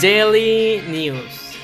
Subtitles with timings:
[0.00, 1.56] Daily News.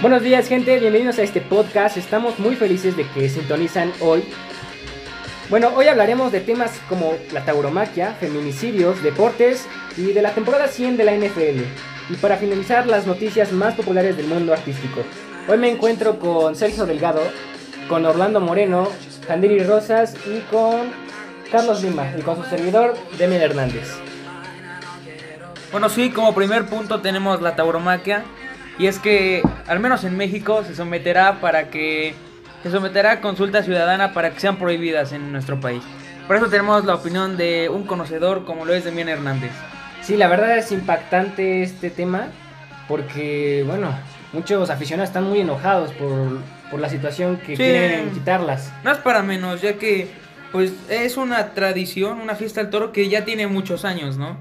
[0.00, 1.98] Buenos días gente, bienvenidos a este podcast.
[1.98, 4.24] Estamos muy felices de que sintonizan hoy.
[5.50, 9.66] Bueno, hoy hablaremos de temas como la tauromaquia, feminicidios, deportes
[9.98, 11.60] y de la temporada 100 de la NFL.
[12.08, 15.02] Y para finalizar, las noticias más populares del mundo artístico.
[15.46, 17.20] Hoy me encuentro con Sergio Delgado,
[17.86, 18.88] con Orlando Moreno,
[19.26, 21.09] Candiri Rosas y con
[21.50, 23.92] Carlos Lima y con su servidor Demian Hernández.
[25.72, 28.24] Bueno, sí, como primer punto tenemos la tauromaquia.
[28.78, 32.14] Y es que, al menos en México, se someterá para que.
[32.62, 35.82] Se someterá a consulta ciudadana para que sean prohibidas en nuestro país.
[36.26, 39.50] Por eso tenemos la opinión de un conocedor como lo es Demian Hernández.
[40.02, 42.28] Sí, la verdad es impactante este tema
[42.88, 43.94] porque, bueno,
[44.32, 46.38] muchos aficionados están muy enojados por,
[46.70, 47.62] por la situación que Sí.
[47.62, 48.72] quieren quitarlas.
[48.84, 50.10] No es para menos, ya que
[50.52, 54.36] pues es una tradición, una fiesta del toro que ya tiene muchos años, ¿no?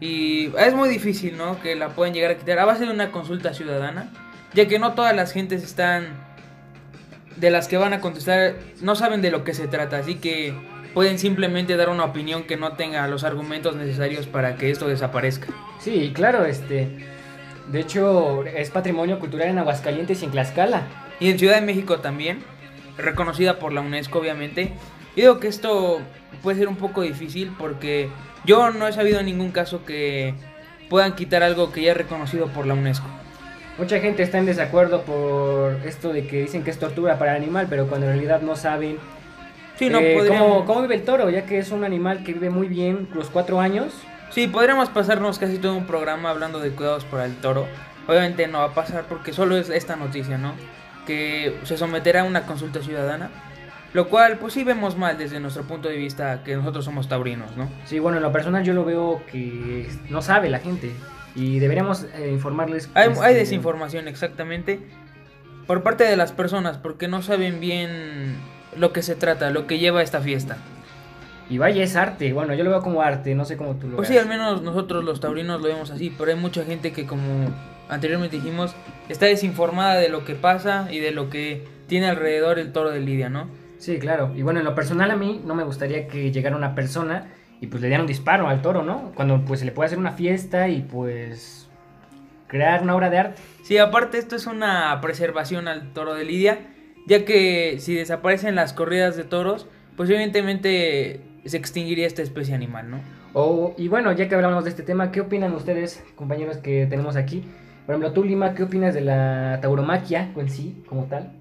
[0.00, 1.60] Y es muy difícil, ¿no?
[1.60, 4.10] Que la pueden llegar a quitar a base de una consulta ciudadana,
[4.52, 6.24] ya que no todas las gentes están
[7.36, 10.54] de las que van a contestar no saben de lo que se trata, así que
[10.94, 15.48] pueden simplemente dar una opinión que no tenga los argumentos necesarios para que esto desaparezca.
[15.80, 16.96] Sí, claro, este.
[17.70, 20.82] De hecho, es patrimonio cultural en Aguascalientes y en Tlaxcala.
[21.18, 22.44] Y en Ciudad de México también,
[22.96, 24.72] reconocida por la UNESCO obviamente.
[25.16, 26.00] Yo digo que esto
[26.42, 28.08] puede ser un poco difícil porque
[28.44, 30.34] yo no he sabido en ningún caso que
[30.88, 33.06] puedan quitar algo que ya es reconocido por la UNESCO.
[33.78, 37.42] Mucha gente está en desacuerdo por esto de que dicen que es tortura para el
[37.42, 38.98] animal, pero cuando en realidad no saben
[39.76, 42.32] Sí, no eh, podríamos, cómo, cómo vive el toro, ya que es un animal que
[42.32, 43.92] vive muy bien los cuatro años.
[44.30, 47.66] Sí, podríamos pasarnos casi todo un programa hablando de cuidados para el toro.
[48.06, 50.54] Obviamente no va a pasar porque solo es esta noticia, ¿no?
[51.06, 53.30] Que se someterá a una consulta ciudadana.
[53.94, 57.56] Lo cual, pues sí vemos mal desde nuestro punto de vista que nosotros somos taurinos,
[57.56, 57.70] ¿no?
[57.84, 60.92] Sí, bueno, en lo personal yo lo veo que no sabe la gente
[61.36, 62.90] y deberíamos eh, informarles.
[62.94, 64.80] Hay, este, hay desinformación, exactamente.
[65.68, 68.34] Por parte de las personas, porque no saben bien
[68.76, 70.56] lo que se trata, lo que lleva esta fiesta.
[71.48, 72.32] Y vaya, es arte.
[72.32, 74.62] Bueno, yo lo veo como arte, no sé cómo tú lo Pues sí, al menos
[74.62, 77.48] nosotros los taurinos lo vemos así, pero hay mucha gente que, como
[77.88, 78.74] anteriormente dijimos,
[79.08, 82.98] está desinformada de lo que pasa y de lo que tiene alrededor el toro de
[82.98, 83.48] Lidia, ¿no?
[83.78, 84.32] Sí, claro.
[84.34, 87.66] Y bueno, en lo personal a mí no me gustaría que llegara una persona y
[87.66, 89.12] pues le diera un disparo al toro, ¿no?
[89.14, 91.68] Cuando pues se le puede hacer una fiesta y pues
[92.46, 93.42] crear una obra de arte.
[93.62, 96.58] Sí, aparte esto es una preservación al toro de Lidia,
[97.06, 102.90] ya que si desaparecen las corridas de toros, pues evidentemente se extinguiría esta especie animal,
[102.90, 102.98] ¿no?
[103.32, 107.16] O, y bueno, ya que hablamos de este tema, ¿qué opinan ustedes, compañeros que tenemos
[107.16, 107.44] aquí?
[107.84, 111.32] Por ejemplo, tú, Lima, ¿qué opinas de la tauromaquia en sí, como tal?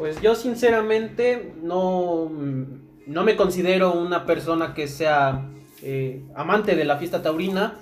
[0.00, 2.30] Pues yo sinceramente no,
[3.06, 5.50] no me considero una persona que sea
[5.82, 7.74] eh, amante de la fiesta taurina,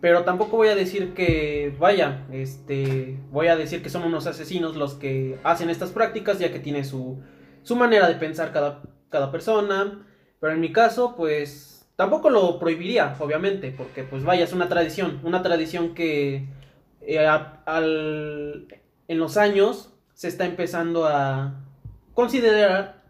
[0.00, 4.74] pero tampoco voy a decir que, vaya, este, voy a decir que son unos asesinos
[4.74, 7.20] los que hacen estas prácticas, ya que tiene su,
[7.62, 10.04] su manera de pensar cada, cada persona,
[10.40, 15.20] pero en mi caso, pues tampoco lo prohibiría, obviamente, porque pues vaya, es una tradición,
[15.22, 16.48] una tradición que
[17.02, 18.66] eh, al-
[19.06, 21.54] en los años se está empezando a
[22.14, 23.02] considerar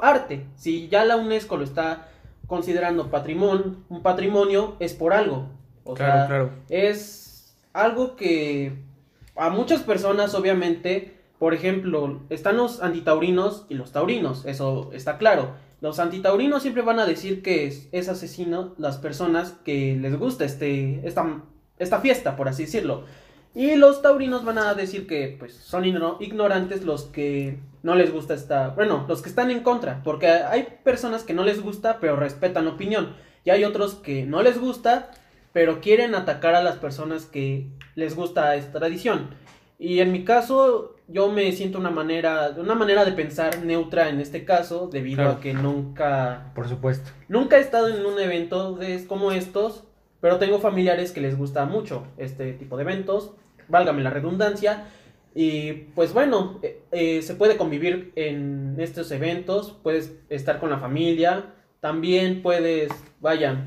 [0.00, 0.46] arte.
[0.54, 2.08] Si ya la UNESCO lo está
[2.46, 5.48] considerando patrimonio, un patrimonio, es por algo.
[5.84, 6.50] O Claro, sea, claro.
[6.68, 8.78] es algo que
[9.34, 15.50] a muchas personas, obviamente, por ejemplo, están los antitaurinos y los taurinos, eso está claro.
[15.80, 20.44] Los antitaurinos siempre van a decir que es, es asesino las personas que les gusta
[20.44, 21.42] este, esta,
[21.78, 23.04] esta fiesta, por así decirlo.
[23.56, 28.12] Y los taurinos van a decir que pues, son igno- ignorantes los que no les
[28.12, 28.68] gusta esta...
[28.68, 32.68] Bueno, los que están en contra, porque hay personas que no les gusta pero respetan
[32.68, 33.14] opinión.
[33.44, 35.10] Y hay otros que no les gusta
[35.54, 39.30] pero quieren atacar a las personas que les gusta esta tradición.
[39.78, 44.20] Y en mi caso, yo me siento una manera, una manera de pensar neutra en
[44.20, 45.30] este caso, debido Claro.
[45.32, 47.10] a que nunca, Por supuesto.
[47.28, 49.84] nunca he estado en un evento de, como estos,
[50.20, 53.32] pero tengo familiares que les gusta mucho este tipo de eventos,
[53.68, 54.84] válgame la redundancia.
[55.34, 60.78] Y pues bueno, eh, eh, se puede convivir en estos eventos, puedes estar con la
[60.78, 62.90] familia, también puedes,
[63.20, 63.66] vaya,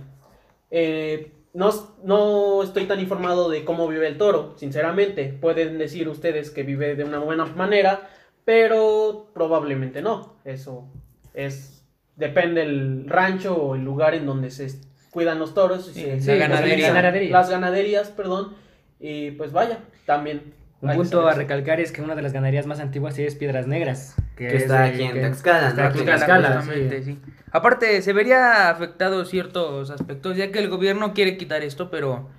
[0.72, 1.70] eh, no,
[2.04, 5.26] no estoy tan informado de cómo vive el toro, sinceramente.
[5.40, 8.10] Pueden decir ustedes que vive de una buena manera,
[8.46, 10.38] pero probablemente no.
[10.46, 10.88] Eso
[11.34, 11.86] es
[12.16, 14.70] depende del rancho o el lugar en donde se
[15.12, 15.88] cuidan los toros.
[15.90, 16.94] y Sí, se- la se- ganadería.
[16.94, 17.32] Ganadería.
[17.32, 18.56] Las ganaderías, perdón.
[19.00, 19.80] Y pues vaya,
[20.10, 23.68] también Un punto a recalcar es que una de las ganaderías más antiguas es Piedras
[23.68, 24.16] Negras.
[24.36, 25.88] Que es está de- aquí en Tlaxcala, está ¿no?
[25.90, 27.20] aquí en Tlaxcala, Tlaxcala, Justamente, sí.
[27.26, 27.32] sí.
[27.52, 32.30] Aparte, se vería afectado ciertos aspectos, ya que el gobierno quiere quitar esto, pero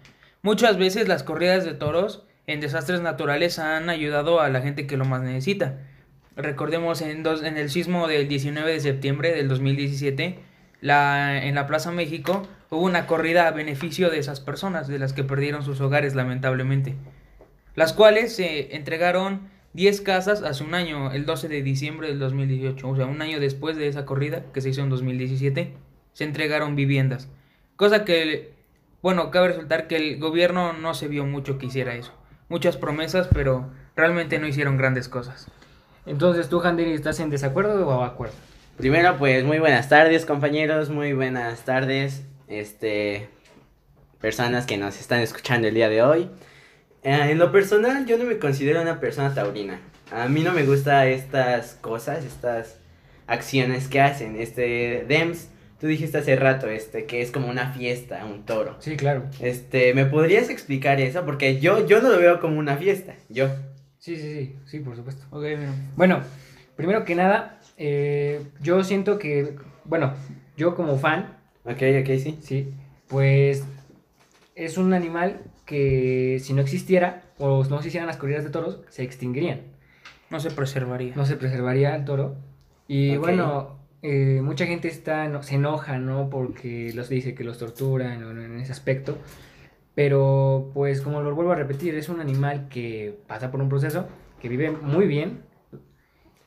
[0.43, 4.97] muchas veces las corridas de toros en desastres naturales han ayudado a la gente que
[4.97, 5.79] lo más necesita.
[6.37, 10.39] Recordemos en, dos- en el sismo del 19 de septiembre del 2017,
[10.81, 15.13] la, en la Plaza México hubo una corrida a beneficio de esas personas, de las
[15.13, 16.95] que perdieron sus hogares lamentablemente.
[17.81, 22.87] Las cuales se entregaron 10 casas hace un año, el 12 de diciembre del 2018,
[22.87, 25.73] o sea, un año después de esa corrida que se hizo en 2017,
[26.13, 27.31] se entregaron viviendas.
[27.77, 28.53] Cosa que,
[29.01, 32.13] bueno, cabe resaltar que el gobierno no se vio mucho que hiciera eso.
[32.51, 35.47] Muchas promesas, pero realmente no hicieron grandes cosas.
[36.05, 38.35] Entonces, ¿tú, Handiri, estás en desacuerdo o acuerdo?
[38.77, 43.31] Primero, pues muy buenas tardes, compañeros, muy buenas tardes, este,
[44.21, 46.31] personas que nos están escuchando el día de hoy.
[47.03, 49.81] Eh, en lo personal, yo no me considero una persona taurina.
[50.11, 52.79] A mí no me gustan estas cosas, estas
[53.27, 54.37] acciones que hacen.
[54.41, 55.49] Este, Dems,
[55.81, 58.77] tú dijiste hace rato, este, que es como una fiesta, un toro.
[58.81, 59.25] Sí, claro.
[59.41, 61.25] Este, ¿me podrías explicar eso?
[61.25, 63.49] Porque yo, yo no lo veo como una fiesta, yo.
[63.99, 65.25] Sí, sí, sí, sí, por supuesto.
[65.31, 65.73] Ok, mira.
[65.97, 66.21] Bueno,
[66.77, 70.15] primero que nada, eh, yo siento que, bueno,
[70.57, 72.39] yo como fan, Ok, ok, sí.
[72.43, 72.75] sí,
[73.09, 73.65] pues
[74.55, 78.81] es un animal que si no existiera o no se hicieran las corridas de toros,
[78.89, 79.61] se extinguirían.
[80.29, 81.15] No se preservaría.
[81.15, 82.35] No se preservaría el toro.
[82.89, 83.21] Y Ok.
[83.23, 86.29] bueno, eh, mucha gente está, no- se enoja, ¿no?
[86.29, 89.17] Porque los dice que los torturan en ese aspecto.
[89.95, 94.09] Pero pues como lo vuelvo a repetir, es un animal que pasa por un proceso,
[94.41, 95.43] que vive muy bien.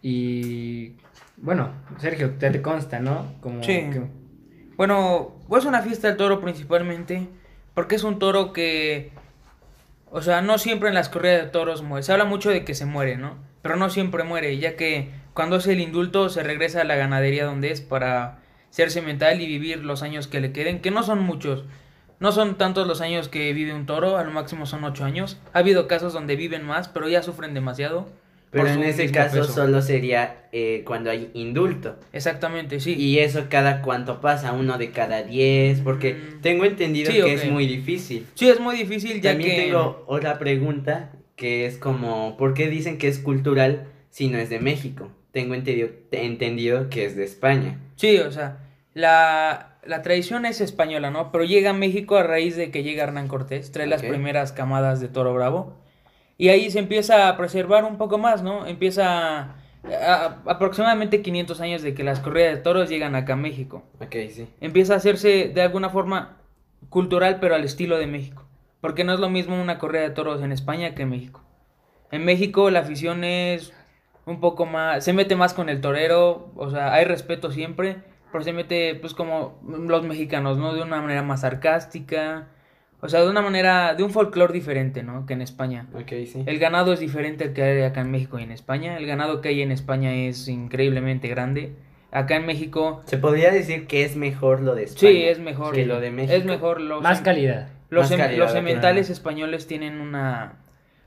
[0.02, 0.98] Y
[1.38, 3.34] bueno, Sergio, te, te consta, ¿no?
[3.40, 3.72] Como Sí.
[3.92, 4.02] que-
[4.76, 7.28] Bueno, pues una fiesta del toro principalmente,
[7.74, 9.12] porque es un toro que,
[10.12, 12.04] o sea, no siempre en las corridas de toros muere.
[12.04, 13.38] Se habla mucho de que se muere, ¿no?
[13.62, 17.46] Pero no siempre muere, ya que cuando es el indulto se regresa a la ganadería
[17.46, 18.40] donde es para
[18.70, 21.66] ser semental y vivir los años que le queden, que no son muchos.
[22.20, 25.40] No son tantos los años que vive un toro, a lo máximo son ocho años.
[25.54, 28.08] Ha habido casos donde viven más, pero ya sufren demasiado.
[28.54, 29.52] Pero en ese caso peso.
[29.52, 31.98] solo sería eh, cuando hay indulto.
[32.14, 32.94] Exactamente, sí.
[32.94, 36.42] Y eso cada cuánto pasa, uno de cada diez, porque Mm.
[36.42, 38.26] tengo entendido Sí, que es muy difícil.
[38.36, 39.62] Sí, es muy difícil ya También que...
[39.64, 44.50] tengo otra pregunta que es como, ¿por qué dicen que es cultural si no es
[44.50, 45.10] de México?
[45.32, 47.80] Tengo entendido, entendido que es de España.
[47.96, 48.60] Sí, o sea,
[48.94, 51.32] la, la tradición es española, ¿no?
[51.32, 55.02] Pero llega a México a raíz de que llega Hernán Cortés, trae las primeras camadas
[55.02, 55.82] de toro bravo.
[56.38, 58.66] Y ahí se empieza a preservar un poco más, ¿no?
[58.66, 59.56] Empieza a-
[60.06, 63.84] a- aproximadamente 500 años de que las corridas de toros llegan acá a México.
[64.00, 64.48] Ok, sí.
[64.62, 66.38] Empieza a hacerse de alguna forma
[66.90, 68.46] cultural, pero al estilo de México.
[68.82, 71.42] Porque no es lo mismo una corrida de toros en España que en México.
[72.12, 73.74] En México la afición es
[74.26, 77.98] un poco más, se mete más con el torero, o sea, hay respeto siempre,
[78.32, 80.74] pero se mete pues como los mexicanos, ¿no?
[80.74, 82.48] De una manera más sarcástica,
[83.04, 85.26] o sea, de una manera, de un folclore diferente, ¿no?
[85.26, 85.88] Que en España.
[85.94, 86.44] Ok, sí.
[86.46, 88.98] El ganado es diferente al que hay acá en México y en España.
[88.98, 91.74] El ganado que hay en España es increíblemente grande.
[92.12, 95.12] Acá en México Se podría decir que es mejor lo de España.
[95.12, 95.74] Sí, es mejor.
[95.76, 96.34] que lo de México.
[96.34, 97.68] Es mejor los, Más calidad.
[97.90, 98.66] los, Más sem- calidad, los claro.
[98.68, 100.60] sementales españoles tienen una,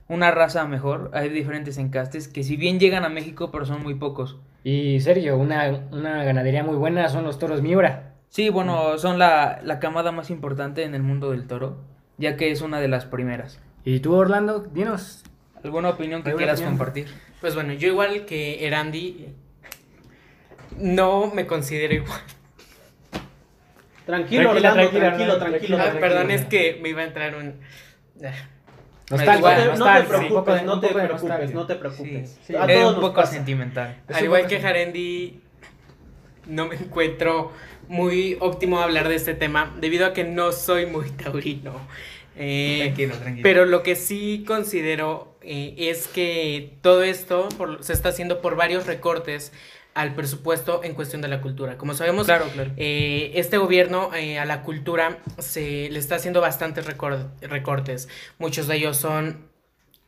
[0.08, 1.10] una raza mejor.
[1.14, 4.38] Hay diferentes encastes que si bien llegan a México, pero son muy pocos.
[4.64, 8.14] Y Sergio, una, una ganadería muy buena son los toros Miura.
[8.36, 11.78] Sí, bueno, son la, la camada más importante en el mundo del toro,
[12.18, 13.58] ya que es una de las primeras.
[13.82, 15.24] Y tú, Orlando, dinos.
[15.64, 16.76] ¿Alguna opinión que ¿Alguna quieras opinión?
[16.76, 17.06] compartir?
[17.40, 19.28] Pues bueno, yo igual que Erandi,
[20.76, 22.20] no me considero igual.
[24.04, 25.78] Tranquilo, Tranquila, Orlando, tranquila, tranquilo, Orlando, tranquilo.
[25.80, 27.54] Ah, perdón, es que me iba a entrar un...
[28.22, 32.38] ah, igual, No te, preocupes, de- no te preocupes, no te preocupes.
[32.60, 33.32] A todos un poco pasa.
[33.32, 33.96] sentimental.
[34.06, 34.60] Es Al igual que.
[34.60, 35.40] Jarendi,
[36.46, 37.52] no me encuentro
[37.88, 41.72] muy óptimo hablar de este tema, debido a que no soy muy taurino.
[42.38, 43.42] Eh, Tranquilo, tranquilo.
[43.42, 48.56] Pero lo que sí considero eh, es que todo esto por- se está haciendo por
[48.56, 49.52] varios recortes
[49.94, 51.78] al presupuesto en cuestión de la cultura.
[51.78, 52.72] Como sabemos, Claro, claro.
[52.76, 58.08] eh, este gobierno eh, a la cultura se le está haciendo bastantes recor- recortes.
[58.38, 59.46] Muchos de ellos son,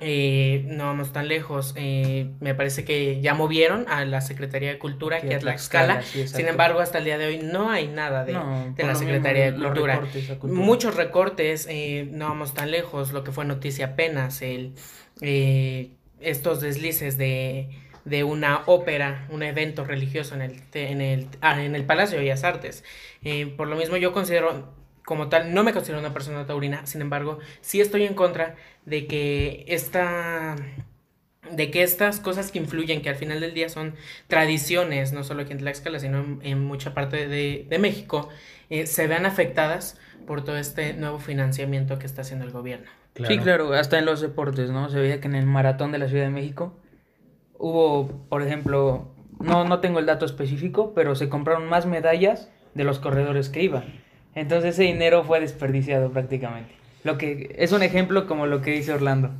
[0.00, 4.78] eh, no vamos tan lejos, eh, me parece que ya movieron a la Secretaría de
[4.78, 6.02] Cultura, que a es Tlaxcala.
[6.02, 6.28] Sí.
[6.28, 9.50] Sin embargo, hasta el día de hoy no hay nada de, No, de la Secretaría
[9.50, 9.94] mismo, de Cultura.
[9.96, 10.64] recortes cultura.
[10.64, 14.74] Muchos recortes, eh, no vamos tan lejos, lo que fue noticia apenas, el,
[16.20, 17.68] estos deslices de,
[18.04, 22.22] de una ópera, un evento religioso en el, en el, ah, en el Palacio de
[22.24, 22.84] Bellas Artes.
[23.56, 24.77] Por lo mismo yo considero
[25.08, 29.06] como tal, no me considero una persona taurina, sin embargo, sí estoy en contra de
[29.06, 30.54] que esta
[31.50, 33.94] de que estas cosas que influyen, que al final del día son
[34.26, 38.28] tradiciones, no solo aquí en Tlaxcala, sino en, en mucha parte de, de México,
[38.68, 42.90] eh, se vean afectadas por todo este nuevo financiamiento que está haciendo el gobierno.
[43.14, 44.90] Sí, claro, hasta en los deportes, ¿no?
[44.90, 46.76] Se veía que en el maratón de la Ciudad de México
[47.56, 52.84] hubo, por ejemplo, no, no tengo el dato específico, pero se compraron más medallas de
[52.84, 54.06] los corredores que iban.
[54.38, 56.72] Entonces ese dinero fue desperdiciado prácticamente.
[57.04, 59.30] Lo que es un ejemplo como lo que dice Orlando.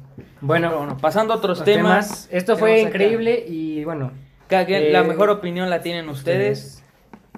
[0.41, 2.29] Bueno, bueno, pasando a otros temas.
[2.31, 4.13] Esto fue acá- increíble y bueno.
[4.49, 6.83] Cada quien- Eh, la mejor opinión la tienen ustedes.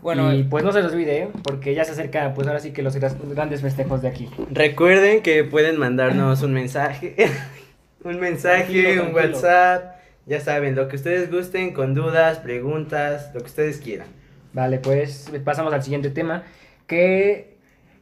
[0.02, 1.28] Bueno, y pues no se los olvide, ¿eh?
[1.42, 4.30] porque ya se acerca, pues ahora sí que los gra- grandes festejos de aquí.
[4.50, 7.14] Recuerden que pueden mandarnos un mensaje,
[8.04, 9.34] un mensaje, Tranquilo, un tranquilo.
[9.36, 14.06] WhatsApp, ya saben, lo que ustedes gusten, con dudas, preguntas, lo que ustedes quieran.
[14.54, 16.44] Vale, pues pasamos al siguiente tema,
[16.86, 17.49] que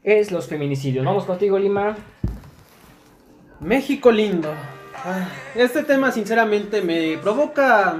[0.08, 1.04] es los feminicidios.
[1.04, 1.96] Vamos contigo, Lima.
[3.60, 4.52] México lindo.
[5.04, 7.96] Ah, Este tema sinceramente me provoca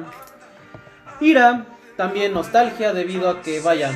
[1.20, 3.90] ira, también nostalgia debido a que, vaya,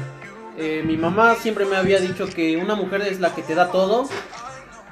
[0.58, 3.70] eh, mi mamá siempre me había dicho que una mujer es la que te da
[3.70, 4.08] todo,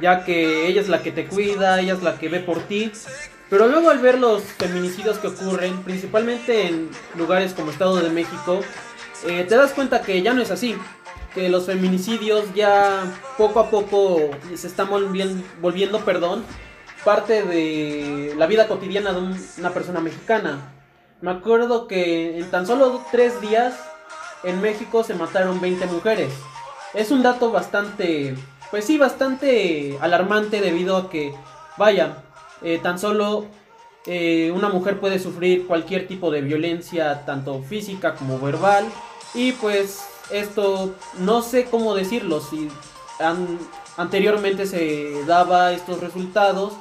[0.00, 2.90] ya que ella es la que te cuida, ella es la que ve por ti.
[3.50, 8.60] Pero luego al ver los feminicidios que ocurren, principalmente en lugares como Estado de México,
[9.26, 10.76] eh, te das cuenta que ya no es así.
[11.34, 13.04] Que los feminicidios ya
[13.38, 16.44] poco a poco se están volviendo, perdón,
[17.04, 20.58] parte de la vida cotidiana de un- una persona mexicana.
[21.20, 23.75] Me acuerdo que en tan solo tres días
[24.42, 26.32] en México se mataron 20 mujeres.
[26.94, 28.34] Es un dato bastante,
[28.70, 31.32] pues sí, bastante alarmante debido a que,
[31.76, 32.16] vaya,
[32.62, 33.46] eh, tan solo
[34.06, 38.87] eh, una mujer puede sufrir cualquier tipo de violencia, tanto física como verbal.
[39.34, 40.00] Y pues
[40.32, 42.68] esto, no sé cómo decirlo, si
[43.18, 43.58] an-
[43.96, 46.72] anteriormente se daba estos resultados.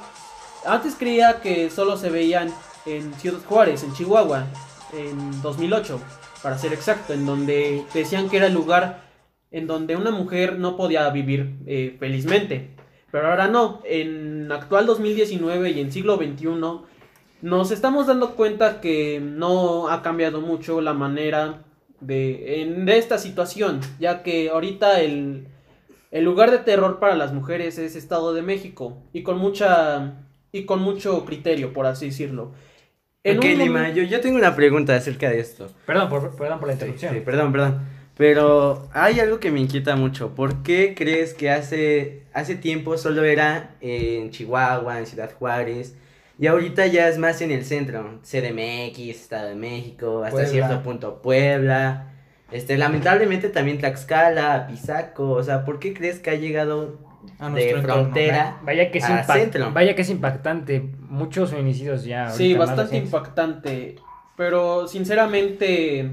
[0.64, 2.52] Antes creía que solo se veían
[2.86, 4.46] en Ciudad Juárez, en Chihuahua,
[4.92, 6.00] en 2008,
[6.42, 9.08] para ser exacto, en donde decían que era el lugar
[9.50, 12.76] en donde una mujer no podía vivir eh, felizmente.
[13.10, 16.46] Pero ahora no, en actual 2019 y en siglo XXI
[17.42, 21.64] nos estamos dando cuenta que no ha cambiado mucho la manera
[22.00, 25.46] de, en- de esta situación, ya que ahorita el,
[26.10, 30.14] el lugar de terror para las mujeres es Estado de México y con mucha
[30.52, 32.52] y con mucho criterio, por así decirlo.
[33.24, 35.70] En ok, un Lima, yo, yo tengo una pregunta acerca de esto.
[35.86, 37.14] Perdón por, perdón por la Sí, interrupción.
[37.14, 37.80] sí, perdón, perdón.
[38.16, 40.34] Pero hay algo que me inquieta mucho.
[40.34, 45.96] ¿Por qué crees que hace, hace tiempo solo era en Chihuahua, en Ciudad Juárez?
[46.40, 48.18] Y ahorita ya es más en el centro.
[48.22, 50.50] CDMX, Estado de México, hasta Puebla.
[50.50, 52.14] cierto punto Puebla.
[52.50, 55.32] Este, lamentablemente también Tlaxcala, Pisaco.
[55.32, 56.98] O sea, ¿por qué crees que ha llegado
[57.38, 57.94] a de nuestro entorno.
[58.04, 58.58] frontera?
[58.64, 59.70] Vaya que, es a centro.
[59.72, 60.80] vaya que es impactante.
[61.10, 62.30] Muchos feminicidios ya.
[62.30, 63.96] Sí, bastante impactante.
[64.34, 66.10] Pero sinceramente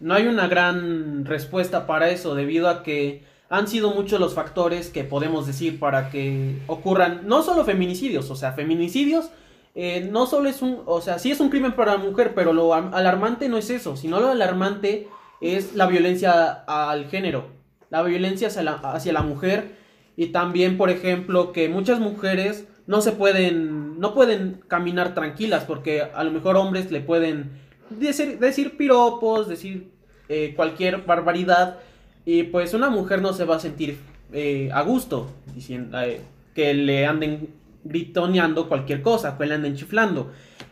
[0.00, 4.90] no hay una gran respuesta para eso debido a que han sido muchos los factores
[4.90, 9.30] que podemos decir para que ocurran no solo feminicidios, o sea, feminicidios
[9.74, 12.52] eh, no solo es un, o sea, sí es un crimen para la mujer, pero
[12.52, 15.08] lo alarmante no es eso, sino lo alarmante
[15.40, 17.46] es la violencia al género,
[17.90, 19.80] la violencia hacia la, hacia la mujer.
[20.14, 26.02] Y también, por ejemplo, que muchas mujeres no se pueden, no pueden caminar tranquilas porque
[26.02, 27.52] a lo mejor hombres le pueden
[27.90, 29.90] decir, decir piropos, decir
[30.28, 31.78] eh, cualquier barbaridad
[32.24, 33.98] y pues una mujer no se va a sentir
[34.32, 36.20] eh, a gusto diciendo eh,
[36.54, 37.48] que le anden
[37.84, 40.30] gritoneando cualquier cosa, que le.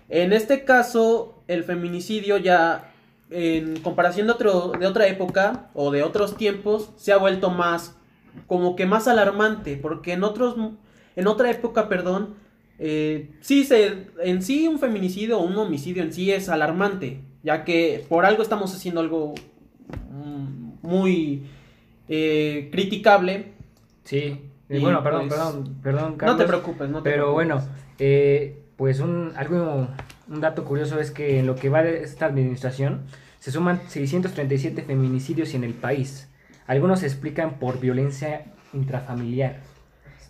[0.09, 2.93] En este caso, el feminicidio ya
[3.31, 7.97] en comparación de, otro, de otra época o de otros tiempos se ha vuelto más
[8.49, 10.57] como que más alarmante porque en otros
[11.14, 12.35] en otra época perdón
[12.81, 17.64] eh, sí se en sí un feminicidio o un homicidio en sí es alarmante ya
[17.64, 19.35] que por algo estamos haciendo algo
[20.11, 21.45] mm, muy
[22.09, 23.52] eh, criticable
[24.11, 24.40] Sí.
[24.71, 26.39] Y, bueno, perdón, pues, perdón, perdón, no Carlos.
[26.39, 27.35] te preocupes no te Pero preocupes.
[27.35, 27.62] bueno,
[27.99, 29.89] eh, pues un, algo,
[30.29, 33.03] un dato curioso es que en lo que va de esta administración
[33.41, 36.29] se suman 637 feminicidios en el país.
[36.67, 39.57] Algunos se explican por violencia intrafamiliar.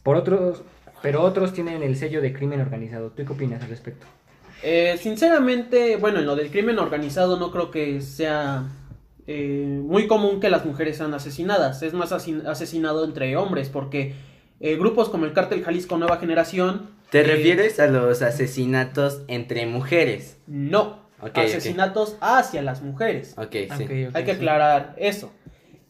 [0.03, 0.63] Por otros,
[1.03, 3.11] pero otros tienen el sello de crimen organizado.
[3.11, 4.07] ¿Tú qué opinas al respecto?
[4.63, 8.69] Eh, sinceramente, bueno, en lo del crimen organizado no creo que sea
[9.27, 11.83] eh, muy común que las mujeres sean asesinadas.
[11.83, 14.15] Es más asesinado entre hombres porque
[14.61, 16.91] eh, grupos como el Cártel Jalisco Nueva Generación...
[17.11, 20.39] ¿Te eh, refieres a los asesinatos entre mujeres?
[20.47, 21.01] No.
[21.21, 21.39] Ok, ok.
[21.39, 23.35] asesinatos hacia las mujeres.
[23.37, 23.69] Ok, sí.
[23.71, 24.37] Ok, ok, Hay que sí.
[24.37, 25.33] aclarar eso.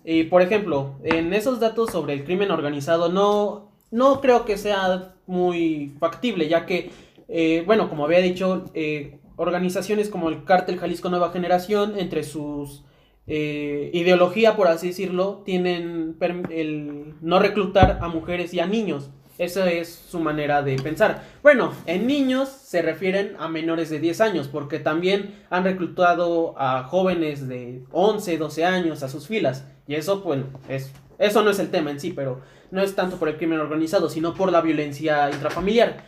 [0.04, 5.14] Y por ejemplo, en esos datos sobre el crimen organizado no, no creo que sea
[5.26, 6.90] muy factible, ya que,
[7.28, 12.84] eh, bueno, como había dicho, eh, organizaciones como el Cártel Jalisco Nueva Generación, entre sus
[13.32, 16.16] eh, ideología, por así decirlo, tienen
[16.50, 19.10] el no reclutar a mujeres y a niños.
[19.38, 21.22] Esa es su manera de pensar.
[21.40, 26.82] Bueno, en niños se refieren a menores de 10 años, porque también han reclutado a
[26.82, 29.64] jóvenes de 11, 12 años a sus filas.
[29.86, 32.40] Y eso, bueno, es, eso no es el tema en sí, pero
[32.72, 35.98] no es tanto por el crimen organizado, sino por la violencia intrafamiliar.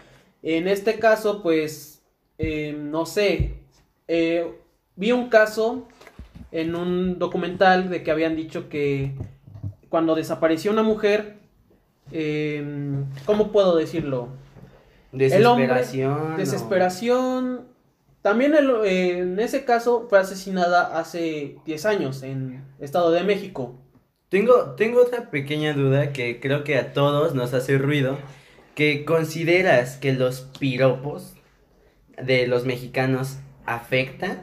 [0.43, 2.03] En este caso, pues,
[2.37, 3.55] eh, no sé,
[4.09, 4.59] eh,
[4.97, 5.87] vi un caso
[6.53, 9.15] en un documental de que habían dicho que
[9.89, 11.37] cuando desapareció una mujer,
[12.13, 12.63] eh,
[13.27, 14.29] ¿cómo puedo decirlo?
[15.13, 16.33] El hombre, Desesperación.
[16.33, 17.61] o- Desesperación.
[18.23, 23.75] También el- eh, en ese caso fue asesinada hace 10 años en Estado de México.
[24.29, 28.19] Tengo, tengo otra pequeña duda que creo que a todos nos hace ruido.
[28.75, 31.35] Que consideras que los piropos
[32.23, 34.43] de los mexicanos afectan?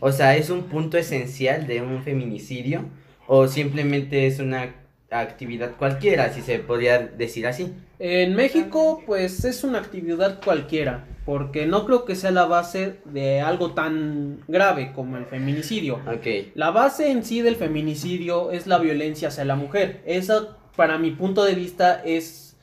[0.00, 2.84] O sea, ¿es un punto esencial de un feminicidio?
[3.26, 4.74] ¿O simplemente es una
[5.10, 7.72] actividad cualquiera, si se podría decir así?
[7.98, 13.40] En México, pues es una actividad cualquiera, porque no creo que sea la base de
[13.40, 16.00] algo tan grave como el feminicidio.
[16.06, 16.52] Ok.
[16.54, 20.02] La base en sí del feminicidio es la violencia hacia la mujer.
[20.04, 22.56] Esa, para mi punto de vista, es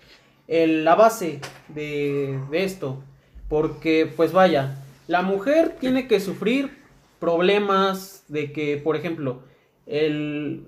[0.47, 1.39] el- la base
[1.69, 3.03] de, de esto.
[3.49, 4.75] Porque, pues vaya,
[5.07, 6.82] la mujer tiene que sufrir
[7.23, 9.43] problemas de que, por ejemplo,
[9.85, 10.67] el,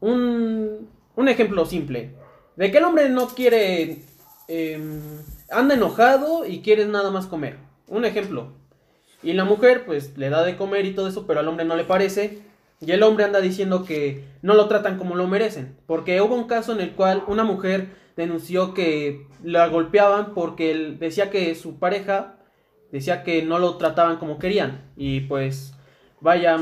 [0.00, 2.16] un, un ejemplo simple.
[2.56, 4.02] De que el hombre no quiere...
[4.48, 5.00] em,
[5.48, 7.58] anda enojado y quiere nada más comer.
[7.86, 8.48] Un ejemplo.
[9.22, 11.76] Y la mujer pues le da de comer y todo eso, pero al hombre no
[11.76, 12.40] le parece.
[12.80, 15.76] Y el hombre anda diciendo que no lo tratan como lo merecen.
[15.86, 20.98] Porque hubo un caso en el cual una mujer denunció que la golpeaban porque él
[20.98, 22.38] decía que su pareja
[22.90, 24.90] decía que no lo trataban como querían.
[24.96, 25.74] Y pues
[26.22, 26.58] vaya,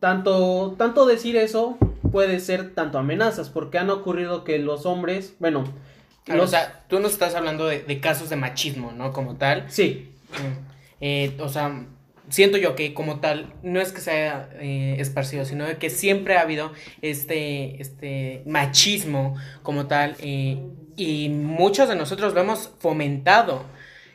[0.00, 1.76] tanto, tanto decir eso
[2.10, 3.50] puede ser tanto amenazas.
[3.50, 5.64] Porque han ocurrido que los hombres, bueno,
[6.24, 9.12] Claro, los- O sea, tú nos estás hablando de, de casos de machismo, ¿no?
[9.12, 9.64] Como tal.
[9.68, 10.72] sí, Mm.
[11.04, 11.84] Eh, o sea,
[12.28, 16.36] siento yo que como tal, no es que se haya eh, esparcido, sino que siempre
[16.36, 16.70] ha habido
[17.02, 19.34] este, este machismo
[19.64, 20.14] como tal.
[20.20, 20.62] eh,
[20.96, 23.64] y muchos de nosotros lo hemos fomentado.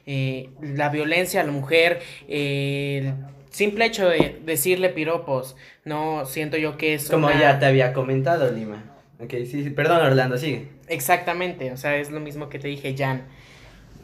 [0.06, 3.13] eh, la violencia a la mujer, el
[3.58, 7.91] simple hecho de decirle piropos, no siento yo que es Como una- ya te había
[7.91, 8.84] comentado, Lima.
[9.20, 9.72] Ok, sí, sí.
[9.72, 10.67] Perdón, Orlando, sigue.
[10.88, 13.24] Exactamente, o sea, es lo mismo que te dije, Jan.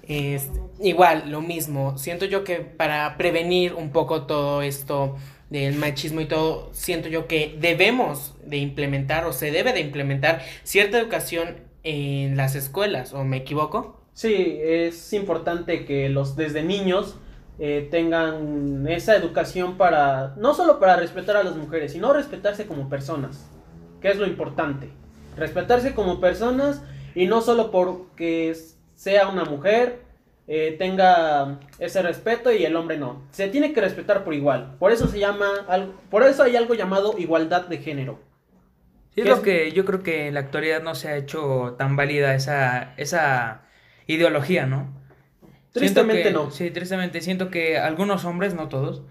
[0.08, 0.50] Es,
[0.82, 1.98] igual, lo mismo.
[2.00, 5.16] Siento yo que para prevenir un poco todo esto
[5.52, 10.42] del machismo y todo, siento yo que debemos de implementar o se debe de implementar
[10.64, 14.02] cierta educación en las escuelas, ¿o me equivoco?
[14.14, 17.18] Sí, es importante que los desde niños
[17.60, 22.90] eh, tengan esa educación para, no solo para respetar a las mujeres, sino respetarse como
[22.90, 23.48] personas,
[24.02, 24.90] que es lo importante.
[25.38, 26.82] Respetarse como personas
[27.16, 28.56] y no solo porque
[28.96, 30.02] sea una mujer,
[30.48, 33.24] eh, tenga ese respeto y el hombre no.
[33.32, 34.76] Se tiene que respetar por igual.
[34.80, 35.50] Por eso se llama,
[36.10, 38.20] por eso hay algo llamado igualdad de género.
[39.16, 41.76] Sí, es ¿Qué lo que yo creo que en la actualidad no se ha hecho
[41.78, 43.62] tan válida esa, esa
[44.08, 45.03] ideología, ¿no?
[45.74, 46.52] Tristemente que- no.
[46.52, 47.22] Sí, tristemente.
[47.22, 49.02] Siento que algunos hombres, no todos,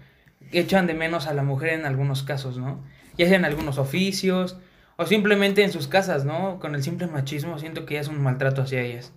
[0.51, 2.83] echan de menos a la mujer en algunos casos, ¿no?
[3.17, 4.57] Ya sea en algunos oficios
[4.97, 6.59] o simplemente en sus casas, ¿no?
[6.59, 9.13] Con el simple machismo siento que ya es un maltrato hacia ellas.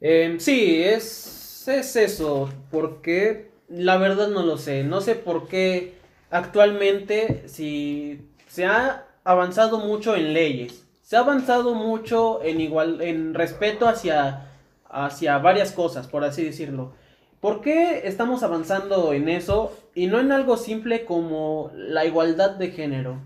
[0.00, 5.94] Em, sí, es, es eso, porque la verdad no lo sé, no sé por qué
[6.30, 13.34] actualmente si se ha avanzado mucho en leyes, se ha avanzado mucho en igual, en
[13.34, 14.47] respeto hacia,
[14.90, 16.92] hacia varias cosas, por así decirlo.
[17.40, 22.72] ¿Por qué estamos avanzando en eso y no en algo simple como la igualdad de
[22.72, 23.20] género?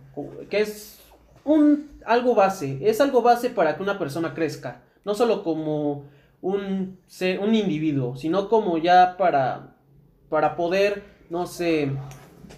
[0.50, 1.00] Que es
[1.44, 6.04] un algo base, es algo base para que una persona crezca, no solo como
[6.42, 6.98] un,
[7.40, 9.74] un individuo, sino como ya para,
[10.28, 11.92] para poder, no sé,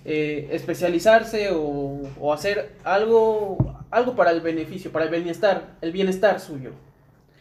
[0.04, 3.58] eh, especializarse o, o hacer algo,
[3.90, 6.72] algo para el beneficio, para el bienestar, el bienestar suyo.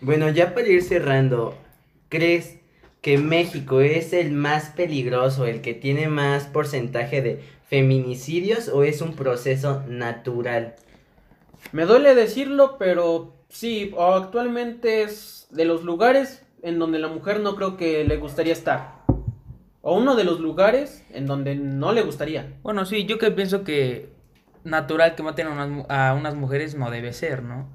[0.04, 1.56] Bueno, ya para ir cerrando,
[2.10, 2.60] ¿crees
[3.02, 9.02] que México es el más peligroso, el que tiene más porcentaje de feminicidios o es
[9.02, 10.76] un proceso natural?
[11.72, 17.56] Me duele decirlo, pero sí, actualmente es de los lugares en donde la mujer no
[17.56, 19.06] creo que le gustaría estar.
[19.82, 22.58] O uno de los lugares en donde no le gustaría.
[22.62, 24.10] Bueno, sí, yo que pienso que
[24.66, 27.70] natural que maten a unas, a unas mujeres no debe ser, ¿no?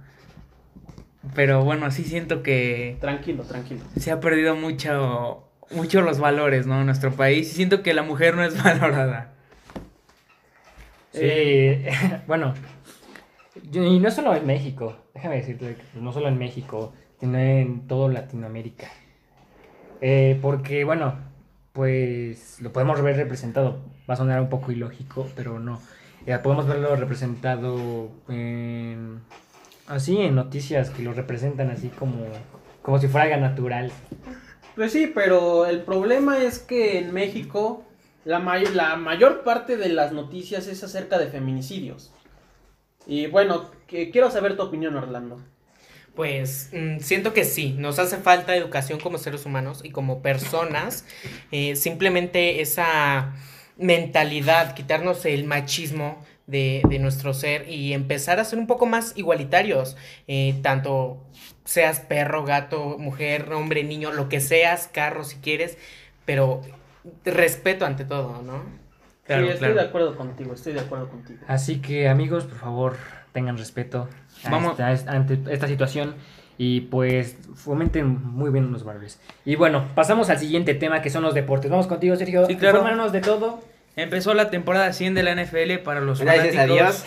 [1.35, 3.81] Pero bueno, sí siento que Tranquilo, tranquilo.
[3.99, 6.81] se ha perdido mucho, mucho los valores, ¿no?
[6.81, 9.33] En nuestro país y siento que la mujer no es valorada.
[11.15, 11.91] Eh,
[12.27, 12.55] bueno,
[13.71, 17.87] yo- y no solo en México, déjame decirte pues, no solo en México, sino en
[17.87, 18.89] todo Latinoamérica.
[20.01, 21.15] Eh, porque, bueno,
[21.73, 23.81] pues lo podemos ver representado.
[24.09, 25.81] Va a sonar un poco ilógico, pero no.
[26.27, 29.21] Eh, podemos verlo representado en,
[29.89, 32.27] así en noticias que lo representan así como,
[32.83, 33.91] como si fuera algo natural.
[34.77, 37.85] Pues sí, pero el problema es que en México
[38.25, 42.13] la, may- la mayor parte de las noticias es acerca de feminicidios.
[43.07, 45.41] Y bueno, que- quiero saber tu opinión, Orlando.
[46.15, 51.05] Pues mm, siento que sí, nos hace falta educación como seres humanos y como personas.
[51.53, 53.35] eh, simplemente esa
[53.77, 59.13] mentalidad, quitarnos el machismo de, de nuestro ser y empezar a ser un poco más
[59.17, 59.97] igualitarios.
[60.27, 61.23] eh, tanto
[61.65, 65.77] seas perro, gato, mujer, hombre, niño, lo que seas, carro si quieres,
[66.25, 66.63] pero
[67.25, 68.63] respeto ante todo, ¿no?
[69.25, 69.75] Claro, sí, estoy claro.
[69.75, 71.41] de acuerdo contigo, estoy de acuerdo contigo.
[71.47, 72.97] Así que amigos, por favor,
[73.33, 74.09] tengan respeto
[74.45, 76.15] a Vamos- esta- ante esta situación
[76.57, 79.21] y pues fomenten muy bien los valores.
[79.45, 81.71] Y bueno, pasamos al siguiente tema que son los deportes.
[81.71, 82.47] Vamos contigo, Sergio.
[82.47, 83.11] Sí, claro.
[83.11, 83.61] De todo.
[83.99, 86.77] Empezó la temporada 100 de la NFL para los Gracias a fanáticos.
[86.77, 87.05] Dios.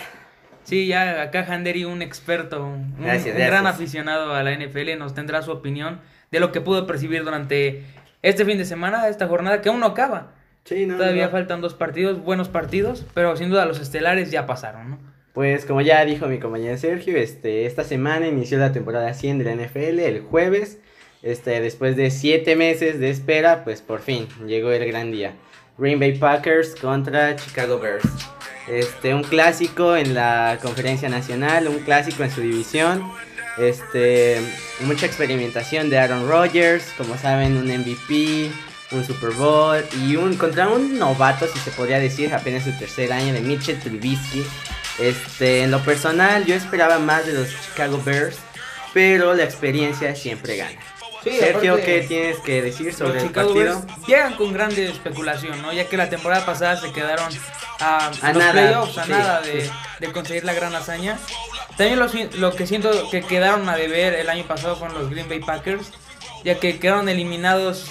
[0.63, 5.15] Sí, ya acá Handeri, un experto, un, un Gracias, gran aficionado a la NFL, nos
[5.15, 6.01] tendrá su opinión
[6.31, 7.83] de lo que pudo percibir durante
[8.21, 10.33] este fin de semana, esta jornada que aún no acaba.
[10.65, 11.31] Sí, no, Todavía no.
[11.31, 14.99] faltan dos partidos, buenos partidos, pero sin duda los estelares ya pasaron, ¿no?
[15.33, 19.45] Pues como ya dijo mi compañero Sergio, este, esta semana inició la temporada 100 de
[19.45, 20.77] la NFL el jueves.
[21.23, 25.33] Este, después de siete meses de espera, pues por fin llegó el gran día.
[25.77, 28.05] Green Bay Packers contra Chicago Bears.
[28.67, 33.11] Este, un clásico en la conferencia nacional, un clásico en su división.
[33.57, 34.39] Este,
[34.81, 38.51] mucha experimentación de Aaron Rodgers, como saben, un MVP,
[38.91, 43.11] un Super Bowl y un contra un novato, si se podría decir, apenas su tercer
[43.11, 44.43] año de Mitchell Trubisky.
[44.99, 48.37] Este, en lo personal, yo esperaba más de los Chicago Bears,
[48.93, 50.79] pero la experiencia siempre gana.
[51.23, 53.81] Sí, Sergio, ¿qué tienes que decir sobre el Chicago partido?
[53.85, 55.71] Bears llegan con grande especulación, ¿no?
[55.71, 57.29] Ya que la temporada pasada se quedaron
[57.79, 59.71] a, A los nada, playoffs, a sí, nada de, sí.
[59.99, 61.19] de conseguir la gran hazaña.
[61.77, 62.07] También lo,
[62.39, 65.91] lo que siento que quedaron a deber el año pasado fueron los Green Bay Packers,
[66.43, 67.89] ya que quedaron eliminados.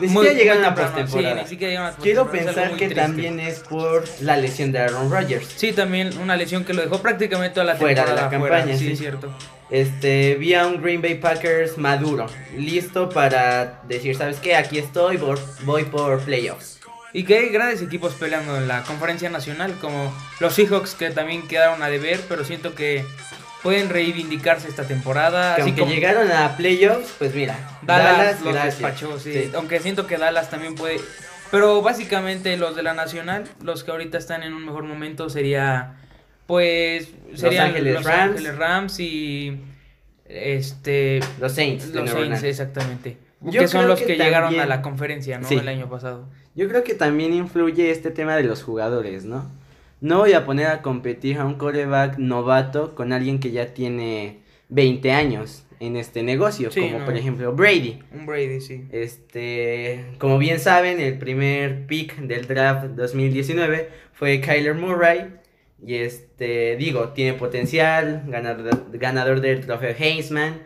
[0.00, 1.46] Ni siquiera llegaron a postemporada.
[1.46, 2.94] Sí, Quiero pensar que triste.
[2.94, 5.48] también es por la lesión de Aaron Rodgers.
[5.56, 8.76] Sí, también una lesión que lo dejó prácticamente toda la Fuera de la fuera, campaña,
[8.78, 8.92] sí, sí.
[8.92, 9.32] es cierto.
[9.70, 14.56] Este, vi a un Green Bay Packers maduro, listo para decir, ¿sabes qué?
[14.56, 15.18] Aquí estoy,
[15.64, 16.78] voy por playoffs.
[17.12, 21.46] Y que hay grandes equipos peleando en la conferencia nacional, como los Seahawks que también
[21.48, 23.04] quedaron a deber, pero siento que
[23.62, 25.56] pueden reivindicarse esta temporada.
[25.56, 28.78] Que así aunque como llegaron a playoffs, pues mira, Dallas, los gracias.
[28.78, 29.32] despachó, sí.
[29.32, 29.50] Sí.
[29.54, 31.00] Aunque siento que Dallas también puede.
[31.50, 35.94] Pero básicamente los de la nacional, los que ahorita están en un mejor momento sería.
[36.46, 37.12] Pues.
[37.34, 38.30] Serían Ángeles los Rams.
[38.30, 39.60] Ángeles Rams y.
[40.26, 41.20] Este.
[41.40, 41.88] Los Saints.
[41.88, 43.16] Los Saints, exactamente.
[43.40, 45.46] Yo que son los que que, llegaron a la conferencia, ¿no?
[45.46, 45.54] Sí.
[45.54, 46.28] El año pasado.
[46.54, 49.48] Yo creo que también influye este tema de los jugadores, ¿no?
[50.00, 54.38] No voy a poner a competir a un coreback novato con alguien que ya tiene
[54.68, 57.04] 20 años en este negocio, Sí, como no.
[57.04, 58.00] por ejemplo Brady.
[58.12, 58.84] Un Brady, sí.
[58.92, 65.34] Este, como bien saben, el primer pick del draft 2019 fue Kyler Murray.
[65.84, 70.60] Y este, digo, tiene potencial, ganador, ganador del trofeo Heisman.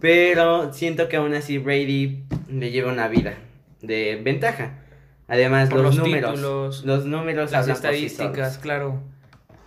[0.00, 3.34] Pero siento que aún así Brady le lleva una vida
[3.82, 4.83] de ventaja.
[5.28, 6.34] Además, los, los números.
[6.34, 9.00] títulos, los números Las estadísticas, claro.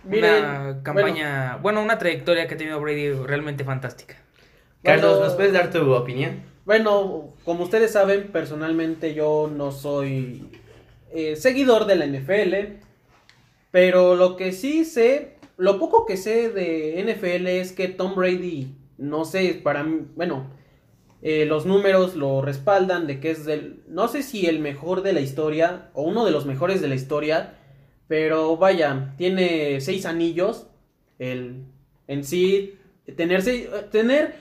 [0.04, 4.16] Miren, una campaña, bueno, una trayectoria que ha tenido Brady realmente fantástica.
[4.82, 6.40] Carlos, Bueno, ¿nos puedes dar tu opinión?
[6.64, 10.48] Bueno, como ustedes saben, personalmente yo no soy
[11.12, 12.78] eh, seguidor de la NFL,
[13.70, 18.74] pero lo que sí sé, lo poco que sé de NFL es que Tom Brady,
[18.96, 20.46] no sé, para mí, bueno,
[21.20, 25.12] eh, los números lo respaldan de que es del, no sé si el mejor de
[25.12, 27.54] la historia o uno de los mejores de la historia,
[28.06, 30.66] pero vaya, tiene seis anillos,
[31.18, 31.64] el,
[32.06, 32.74] en sí,
[33.16, 33.42] tener,
[33.90, 34.34] tener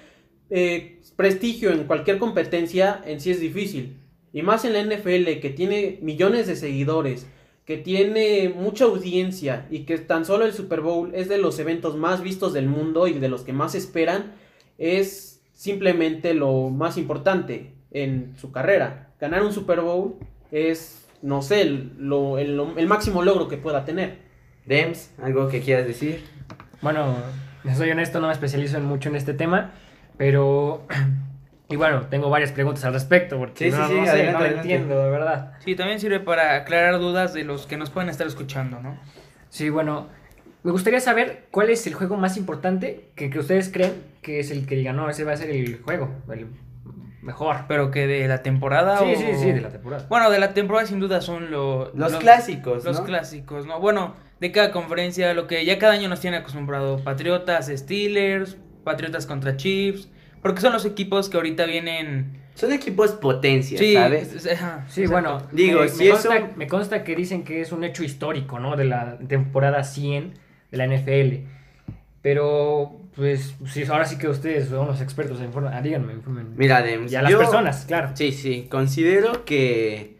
[0.49, 3.97] eh, prestigio en cualquier competencia en sí es difícil.
[4.31, 7.25] Y más en la NFL que tiene millones de seguidores,
[7.65, 11.97] que tiene mucha audiencia y que tan solo el Super Bowl es de los eventos
[11.97, 14.35] más vistos del mundo y de los que más esperan,
[14.77, 19.07] es simplemente lo más importante en su carrera.
[19.19, 20.15] Ganar un Super Bowl
[20.51, 24.19] es, no sé, el, lo- el- el máximo logro que pueda tener.
[24.67, 26.23] Dems, ¿algo que quieras decir?
[26.83, 27.15] Bueno,
[27.75, 29.71] soy honesto, no me especializo en mucho en este tema,
[30.17, 30.85] pero...
[31.69, 34.31] Y bueno, tengo varias preguntas al respecto, porque Sí, sí, no, sí, no sé, adelante,
[34.31, 34.61] no lo adelante.
[34.73, 35.51] entiendo, de verdad.
[35.65, 38.97] Sí, también sirve para aclarar dudas de los que nos pueden estar escuchando, ¿no?
[39.49, 40.07] Sí, bueno,
[40.67, 44.51] me gustaría saber cuál es el juego más importante que, que ustedes creen que es
[44.51, 46.47] el que digan, no, ese va a ser el juego, el
[47.21, 47.55] mejor.
[47.69, 49.17] Pero que de la temporada Sí, o...
[49.17, 50.05] sí, sí, de la temporada.
[50.09, 53.05] Bueno, de la temporada sin duda son lo- Los clásicos, Los ¿no?
[53.05, 53.79] clásicos, ¿no?
[53.79, 56.99] Bueno, de cada conferencia, lo que ya cada año nos tiene acostumbrado.
[57.01, 60.09] Patriotas, Steelers, Patriotas contra Chiefs.
[60.41, 62.41] Porque son los equipos que ahorita vienen...
[62.55, 64.33] Son equipos potencias, Sí, ¿sabes?
[64.33, 65.29] es- es- ajá, Sí, exacto.
[65.31, 68.03] bueno, Digo, me, si me eso- consta, me consta que dicen que es un hecho
[68.03, 68.75] histórico, ¿no?
[68.75, 70.33] De la temporada 100
[70.71, 71.45] de la NFL.
[72.21, 76.13] Pero, pues, sí, ahora sí que ustedes son los expertos en informa- ah, díganme.
[76.55, 78.11] Mira, Dems, Y a las yo- personas, claro.
[78.15, 80.17] Sí, sí, considero que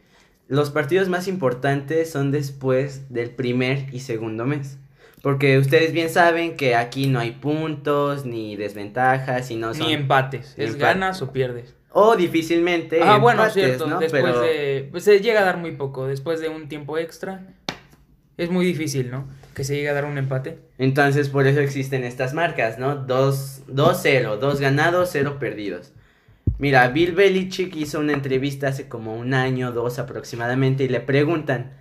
[0.48, 4.78] los partidos más importantes son después del primer y segundo mes.
[5.22, 9.88] Porque ustedes bien saben que aquí no hay puntos ni desventajas y no son...
[9.88, 10.94] Ni empates, Ni es empate.
[10.94, 11.74] ganas o pierdes.
[11.92, 14.00] O difícilmente Ah, bueno, empates, cierto, ¿no?
[14.00, 14.88] después Pero de...
[14.92, 17.42] Pues se llega a dar muy poco, después de un tiempo extra.
[18.38, 19.28] Es muy difícil, ¿no?
[19.58, 20.60] Que se llegue a dar un empate.
[20.78, 22.96] entonces por eso existen estas marcas, ¿no?
[22.96, 25.94] 2 2-0, 2 ganados, 0 perdidos.
[26.60, 31.76] Mira, Bill Belichick hizo una entrevista hace como un año, dos aproximadamente, y le preguntan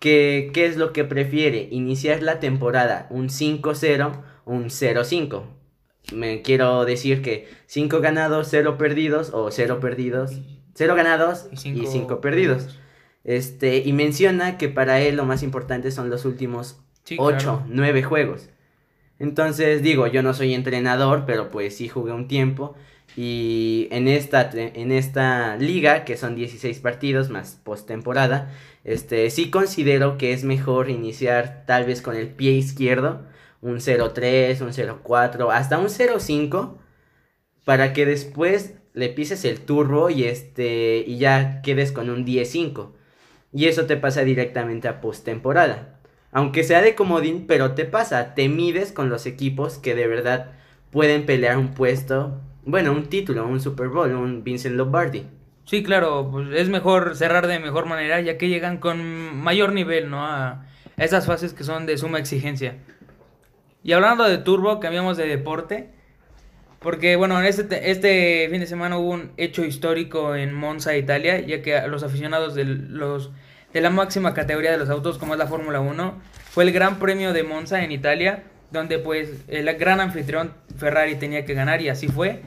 [0.00, 5.44] que qué es lo que prefiere, iniciar la temporada un 5-0 o un 0-5.
[6.12, 10.40] Me quiero decir que 5 ganados, 0 perdidos, o 0 perdidos,
[10.74, 12.80] 0 ganados Y y cinco 5 perdidos.
[13.22, 17.64] Este, y menciona que para él lo más importante son los últimos Sí, 8, claro.
[17.68, 18.48] 9 juegos.
[19.18, 22.74] Entonces, digo, yo no soy entrenador, pero pues sí jugué un tiempo.
[23.16, 28.50] Y en esta, te- en esta liga, que son 16 partidos más postemporada,
[28.84, 33.26] este, sí considero que es mejor iniciar tal vez con el pie izquierdo,
[33.60, 36.78] un 0-3, un 0-4, hasta un 0-5,
[37.64, 42.92] para que después le pises el turbo y, este, y ya quedes con un 10-5.
[43.52, 45.99] Y eso te pasa directamente a postemporada.
[46.32, 50.52] Aunque sea de comodín, pero te pasa, te mides con los equipos que de verdad
[50.90, 55.26] pueden pelear un puesto, bueno, un título, un Super Bowl, un Vincent Lombardi.
[55.64, 60.10] Sí, claro, pues es mejor cerrar de mejor manera, ya que llegan con mayor nivel,
[60.10, 60.24] ¿no?
[60.26, 60.66] A,
[60.96, 62.76] esas fases que son de suma exigencia.
[63.82, 65.90] Y hablando de turbo, cambiamos de deporte.
[66.80, 70.96] Porque, bueno, en este, te- este fin de semana hubo un hecho histórico en Monza,
[70.96, 73.30] Italia, ya que los aficionados de, los,
[73.72, 76.14] de la máxima categoría de los autos, como es la Fórmula 1,
[76.50, 81.44] fue el Gran Premio de Monza en Italia, donde pues el gran anfitrión Ferrari tenía
[81.44, 82.42] que ganar y así fue.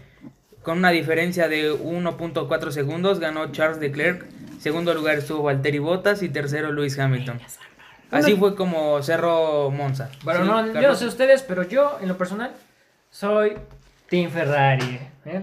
[0.62, 4.26] Con una diferencia de 1.4 segundos ganó Charles Leclerc,
[4.60, 7.40] segundo lugar estuvo Valtteri Bottas y tercero Lewis Hamilton.
[8.12, 10.10] Así fue como cerró Monza.
[10.24, 12.52] Bueno, ¿Sí, no, yo no sé ustedes, pero yo, en lo personal,
[13.10, 13.54] soy
[14.08, 15.00] Team Ferrari.
[15.26, 15.42] ¿eh?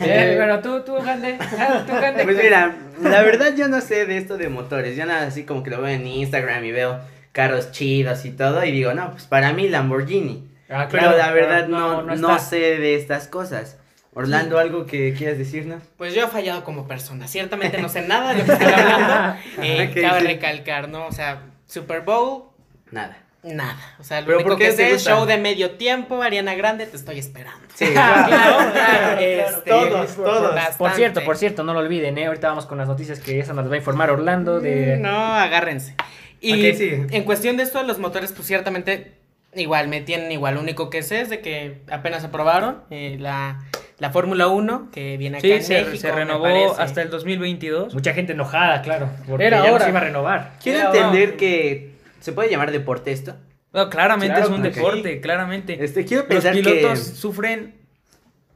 [0.06, 1.36] Eh, bueno, tú, tú, Gande.
[1.58, 2.24] ah, tú, Gande.
[2.24, 5.62] Pues mira, la verdad yo no sé de esto de motores, yo nada así como
[5.62, 7.00] que lo veo en Instagram y veo
[7.32, 10.48] carros chidos y todo y digo, no, pues para mí Lamborghini.
[10.68, 13.76] Ah, Pero la verdad pero no, no, sé de estas cosas.
[14.12, 15.82] Orlando, ¿algo que quieras decirnos?
[15.96, 17.28] Pues yo he fallado como persona.
[17.28, 19.40] Ciertamente no sé nada de lo que estoy hablando.
[19.62, 20.26] Eh, Ok, cabe sí.
[20.26, 21.06] recalcar, ¿no?
[21.06, 22.44] O sea, Super Bowl,
[22.90, 23.16] Nada.
[23.42, 23.76] Nada.
[23.98, 26.54] O sea, lo ¿Pero único por qué que sé es show de medio tiempo, Ariana
[26.54, 27.60] Grande, te estoy esperando.
[27.74, 30.54] Sí, Claro, claro, claro, este, Todos, todos.
[30.54, 30.78] bastante.
[30.78, 32.26] Por cierto, por cierto, no lo olviden, ¿eh?
[32.26, 34.96] Ahorita vamos con las noticias que esa nos va a informar Orlando de...
[34.98, 35.94] No, agárrense.
[36.40, 37.06] Y Ok, sigue.
[37.10, 39.14] en cuestión de esto de los motores, pues ciertamente
[39.54, 40.54] igual me tienen igual.
[40.54, 43.58] Lo único que sé es de que apenas aprobaron eh, la,
[43.98, 45.96] la Fórmula 1 que viene acá Sí, en se, México.
[45.96, 47.92] se renovó hasta el 2022.
[47.94, 49.84] Mucha gente enojada, claro, porque Era ya no hora.
[49.84, 50.52] se iba a renovar.
[50.62, 51.89] Quiero Era, entender que
[52.20, 53.36] se puede llamar deporte esto.
[53.72, 55.82] No, claramente Claro, es un deporte, claramente.
[55.84, 57.74] Este, quiero Los pensar pilotos que sufren,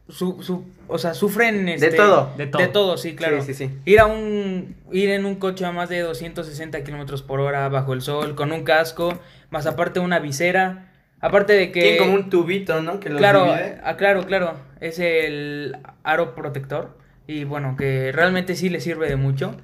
[0.09, 2.33] su, su, o sea, sufren este, todo.
[2.37, 2.62] De todo.
[2.62, 3.40] De todo, sí, claro.
[3.40, 3.74] Sí, sí, sí.
[3.85, 7.92] Ir a un, ir en un coche a más de 260 kilómetros por hora bajo
[7.92, 9.18] el sol, con un casco,
[9.50, 11.81] más aparte una visera, aparte de que...
[11.81, 12.98] tiene como un tubito, ¿no?
[13.00, 13.81] Que los Claro, divide.
[13.85, 14.55] ah, claro, claro.
[14.81, 16.98] Es el aro protector.
[17.27, 19.57] Y bueno, que realmente sí le sirve de mucho.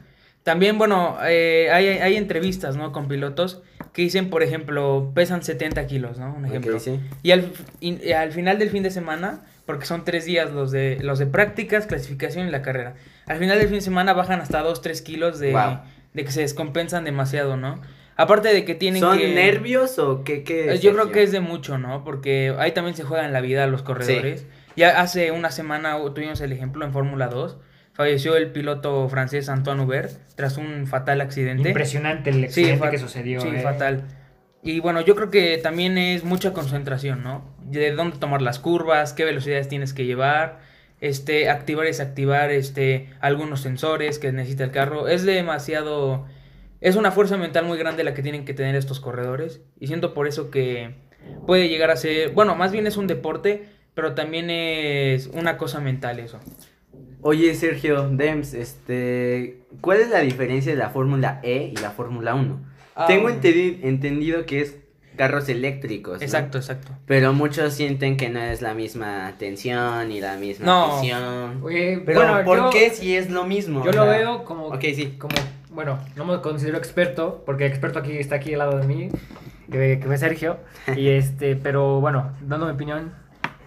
[0.42, 2.92] También, bueno, eh, hay, hay entrevistas, ¿no?
[2.92, 6.34] Con pilotos que dicen, por ejemplo, pesan 70 kilos, ¿no?
[6.34, 6.78] Un ejemplo.
[6.80, 6.98] Sí.
[7.22, 10.70] Y al, y- y al final del fin de semana, porque son tres días los
[10.70, 12.94] de, los de prácticas, clasificación y la carrera.
[13.26, 15.80] Al final del fin de semana bajan hasta 2, 3 kilos de, Wow.
[16.14, 17.80] de que se descompensan demasiado, ¿no?
[18.16, 19.34] Aparte de que tienen ¿Son que...
[19.34, 20.42] nervios o qué?
[20.42, 22.02] qué Eh, Yo creo que es de mucho, ¿no?
[22.04, 24.46] Porque ahí también se juegan la vida los corredores.
[24.76, 27.56] Ya hace una semana tuvimos el ejemplo en Fórmula 2.
[27.92, 31.68] Falleció el piloto francés Antoine Hubert tras un fatal accidente.
[31.68, 33.40] Impresionante el accidente que sucedió.
[33.40, 33.60] Sí, ¿eh?
[33.60, 34.04] fatal.
[34.62, 37.44] Y bueno, yo creo que también es mucha concentración, ¿no?
[37.64, 40.60] De dónde tomar las curvas, qué velocidades tienes que llevar,
[41.00, 45.08] este, activar y desactivar este, algunos sensores que necesita el carro.
[45.08, 46.26] Es demasiado...
[46.80, 49.60] Es una fuerza mental muy grande la que tienen que tener estos corredores.
[49.78, 50.94] Y siento por eso que
[51.46, 52.30] puede llegar a ser...
[52.30, 56.38] Bueno, más bien es un deporte, pero también es una cosa mental eso.
[57.22, 62.34] Oye, Sergio, Dems, este, ¿cuál es la diferencia de la Fórmula E y la Fórmula
[62.34, 62.58] 1?
[62.96, 64.76] Ah, Tengo entendi- entendido que es
[65.16, 66.18] carros eléctricos.
[66.18, 66.24] ¿no?
[66.24, 66.92] Exacto, exacto.
[67.06, 70.98] Pero muchos sienten que no es la misma tensión ni la misma No.
[70.98, 71.60] presión.
[71.62, 73.84] Oye, Pero bueno, ¿por yo- qué si es lo mismo?
[73.84, 75.16] Yo O lo veo como, Ok, sí.
[75.18, 75.34] como,
[75.70, 79.10] bueno, no me considero experto, porque el experto aquí está aquí al lado de mí,
[79.70, 80.56] que, que fue Sergio,
[80.96, 83.12] y este, pero bueno, dando mi opinión,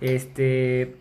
[0.02, 0.96] este,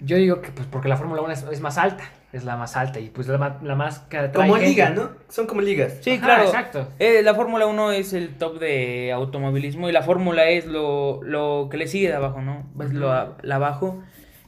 [0.00, 2.76] yo digo que pues porque la Fórmula 1 es, es más alta, es la más
[2.76, 4.68] alta, y pues la, la más que atrae Como gente.
[4.68, 5.10] liga, ¿no?
[5.28, 5.94] Son como ligas.
[6.02, 6.44] Sí, Ajá, claro.
[6.44, 6.88] exacto.
[6.98, 11.20] Eh, la Fórmula 1 es el top de automovilismo y la Fórmula E es lo,
[11.22, 12.64] lo que le sigue de abajo, ¿no?
[12.84, 13.08] Es lo
[13.42, 14.02] la abajo.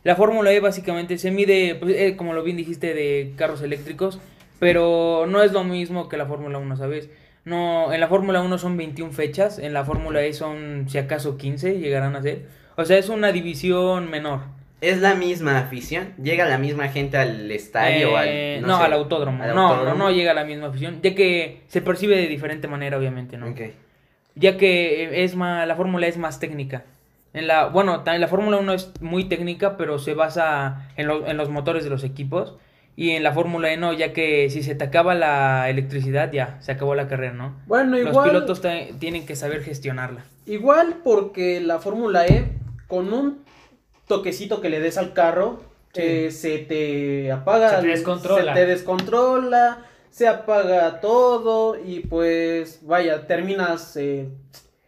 [0.05, 4.19] La Fórmula E básicamente se mide, pues, eh, como lo bien dijiste, de carros eléctricos,
[4.59, 7.11] pero no es lo mismo que la Fórmula 1, ¿sabes?
[7.45, 11.37] No, en la Fórmula 1 son 21 fechas, en la Fórmula E son si acaso
[11.39, 12.47] 15 llegarán a ser.
[12.77, 14.41] O sea, es una división menor.
[14.81, 16.15] Es la misma afición.
[16.23, 18.67] Llega la misma gente al estadio o Eh, al.
[18.67, 19.43] no, sé, al autódromo.
[19.45, 19.99] al no, autódromo.
[19.99, 23.49] no, no llega la misma afición, ya que se percibe de diferente manera, obviamente, ¿no?
[23.49, 23.61] Ok.
[24.37, 26.85] ya que eh, es más, la Fórmula es más técnica.
[27.35, 31.27] En la, bueno, también la Fórmula 1 es muy técnica, pero se basa en, lo-
[31.27, 32.57] en los motores de los equipos.
[32.97, 36.57] Y en la Fórmula E no, ya que si se te acaba la electricidad, ya,
[36.61, 37.55] se acabó la carrera, ¿no?
[37.67, 40.25] Bueno, Los igual, pilotos te- tienen que saber gestionarla.
[40.47, 42.53] igual porque la Fórmula E,
[42.89, 43.43] con un
[44.11, 45.61] toquecito que le des al carro,
[45.95, 46.03] Sí.
[46.05, 47.77] eh, se te apaga.
[47.77, 48.55] Se te descontrola.
[48.55, 54.29] Se te descontrola, se apaga todo y pues vaya, terminas eh,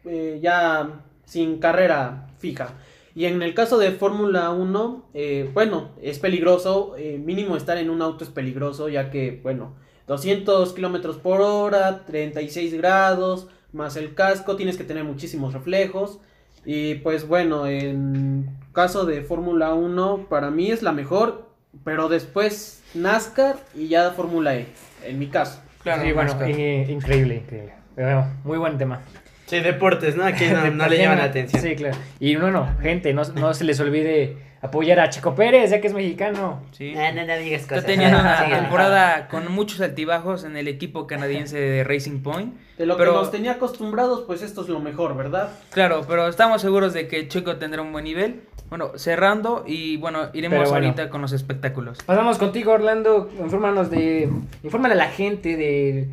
[0.04, 2.74] eh, ya sin carrera fija.
[3.14, 8.00] Y en el caso de Fórmula 1, eh, bueno, es peligroso, mínimo estar en un
[8.00, 9.74] auto es peligroso, ya que, bueno,
[10.06, 16.20] 200 kilómetros por hora, 36 grados, más el casco, tienes que tener muchísimos reflejos.
[16.64, 21.48] Y pues bueno, en caso de Fórmula 1, para mí es la mejor,
[21.84, 24.66] pero después NASCAR y ya Fórmula E,
[25.04, 25.60] en mi caso.
[25.82, 27.72] Claro, sí, bueno, eh, increíble, increíble.
[27.96, 29.00] Pero bueno, muy buen tema.
[29.46, 30.24] Sí, deportes, ¿no?
[30.24, 31.62] Aquí no, no le llaman la atención.
[31.62, 31.96] Sí, claro.
[32.20, 35.88] Y no, no, gente, no, no se les olvide apoyar a Checo Pérez, ya que
[35.88, 36.60] es mexicano.
[36.72, 36.94] Sí.
[36.94, 37.84] No, no digas cosas.
[37.84, 38.60] teniendo una Síguele.
[38.60, 42.54] temporada con muchos altibajos en el equipo canadiense de Racing Point.
[42.78, 45.50] De lo Pero- que nos tenía acostumbrados, pues esto es lo mejor, ¿verdad?
[45.72, 48.42] Claro, pero estamos seguros de que Checo tendrá un buen nivel.
[48.70, 50.86] Bueno, cerrando y bueno, iremos bueno.
[50.86, 51.98] ahorita con los espectáculos.
[52.06, 53.30] Pasamos contigo, Orlando.
[53.38, 54.30] Infórmanos de.
[54.62, 56.08] Infórmale a la gente de,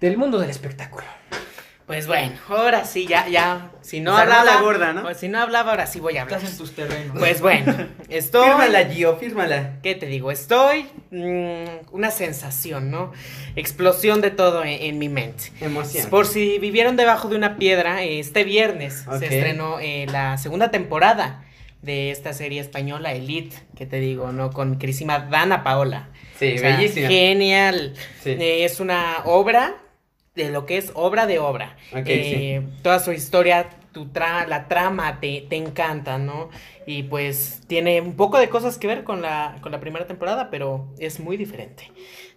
[0.00, 1.04] del mundo del espectáculo.
[1.86, 3.70] Pues bueno, ahora sí, ya, ya.
[3.80, 4.44] Si no hablaba.
[4.44, 5.02] la gorda, ¿no?
[5.02, 6.38] Pues si no hablaba, ahora sí voy a hablar.
[6.38, 7.16] Estás en tus terrenos.
[7.16, 7.72] Pues bueno,
[8.08, 8.44] estoy.
[8.48, 9.78] Fírmala, Gio, fírmala.
[9.84, 10.32] ¿Qué te digo?
[10.32, 10.86] Estoy.
[11.12, 13.12] mm, una sensación, ¿no?
[13.54, 15.52] Explosión de todo en, en mi mente.
[15.60, 16.10] Emoción.
[16.10, 21.44] Por si vivieron debajo de una piedra, este viernes se estrenó eh, la segunda temporada
[21.82, 24.50] de esta serie española Elite, que te digo, ¿no?
[24.50, 26.08] Con mi querísima Dana Paola.
[26.36, 27.06] Sí, O sea, bellísima.
[27.06, 27.94] Genial.
[28.24, 28.30] Sí.
[28.30, 29.76] Eh, es una obra
[30.36, 31.76] de lo que es obra de obra.
[32.12, 36.50] Eh, Toda su historia, tu tra la trama te, te encanta, ¿no?
[36.86, 40.50] Y pues tiene un poco de cosas que ver con la, con la primera temporada,
[40.50, 41.90] pero es muy diferente,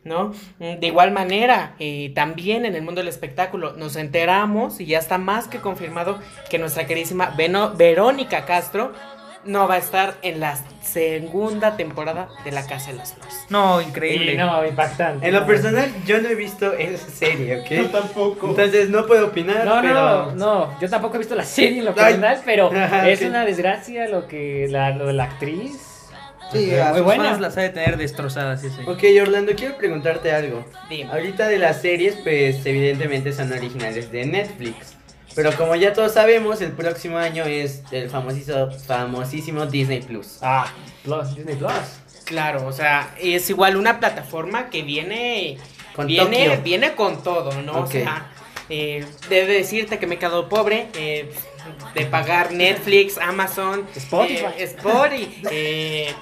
[0.03, 0.29] ¿no?
[0.59, 4.97] Mm, De igual manera, eh, también en el mundo del espectáculo nos enteramos y ya
[4.99, 6.17] está más que confirmado
[6.49, 8.93] que nuestra queridísima Veno- Verónica Castro
[9.45, 13.33] no va a estar en la segunda temporada de La Casa de las Flores.
[13.49, 14.33] No, increíble.
[14.33, 15.27] Y no, impactante.
[15.27, 17.91] En lo personal, yo no he visto esa serie, ¿ok?
[17.91, 18.49] tampoco.
[18.49, 19.93] Entonces no puedo opinar, No, pero...
[19.93, 21.95] no, no, yo tampoco he visto la serie en lo Ay.
[21.97, 25.85] personal, pero Ajá, es una desgracia lo que la, lo de la actriz.
[26.51, 27.23] Sí, a muy sus buena.
[27.25, 28.81] fans las ha de tener destrozadas, sí, sí.
[28.87, 30.65] Ok, Orlando, quiero preguntarte algo.
[30.89, 31.11] Dime.
[31.11, 34.95] Ahorita de las series, pues evidentemente son originales de Netflix.
[35.41, 40.39] Pero como ya todos sabemos, el próximo año es el famosísimo, famosísimo Disney Plus.
[40.41, 40.67] Ah,
[41.01, 41.71] Plus, Disney Plus.
[42.25, 45.57] Claro, o sea, es igual una plataforma que viene
[45.95, 46.61] Con viene, Tokio.
[46.61, 47.71] viene con todo, ¿no?
[47.79, 47.85] Ok.
[47.85, 48.27] O sea,
[48.69, 51.31] eh, debe decirte que me he quedado pobre eh,
[51.93, 54.45] de pagar Netflix, Amazon, Spotify.
[54.57, 56.13] eh, Spotify, eh,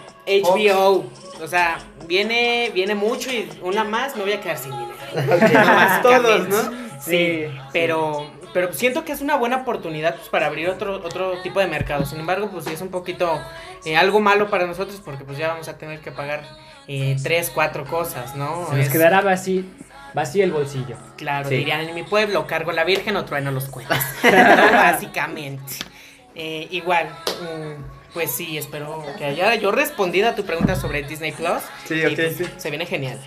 [0.44, 1.10] HBO.
[1.42, 4.94] O sea, viene, viene mucho y una más me voy a quedar sin dinero.
[5.34, 6.62] Ok, Todos, ¿no?
[7.02, 11.38] Sí, Sí, pero, pero siento que es una buena oportunidad pues, para abrir otro, otro
[11.44, 12.06] tipo de mercado.
[12.06, 13.40] Sin embargo, pues sí es un poquito
[13.86, 16.44] eh, algo malo para nosotros porque pues ya vamos a tener que pagar
[16.88, 18.68] eh, tres, cuatro cosas, ¿no?
[18.70, 19.70] Se nos Es- quedará así
[20.14, 20.96] vacía el bolsillo.
[21.18, 21.58] Claro, Sí.
[21.58, 23.98] dirían en mi pueblo, cargo la virgen o trueno los cuentos.
[24.72, 25.74] Básicamente.
[26.36, 27.08] Eh, igual,
[27.42, 31.62] mm, pues sí, espero que haya yo respondido a tu pregunta sobre Disney Plus.
[31.86, 32.46] Sí, Y, ok, pues, sí.
[32.58, 33.20] Se viene genial.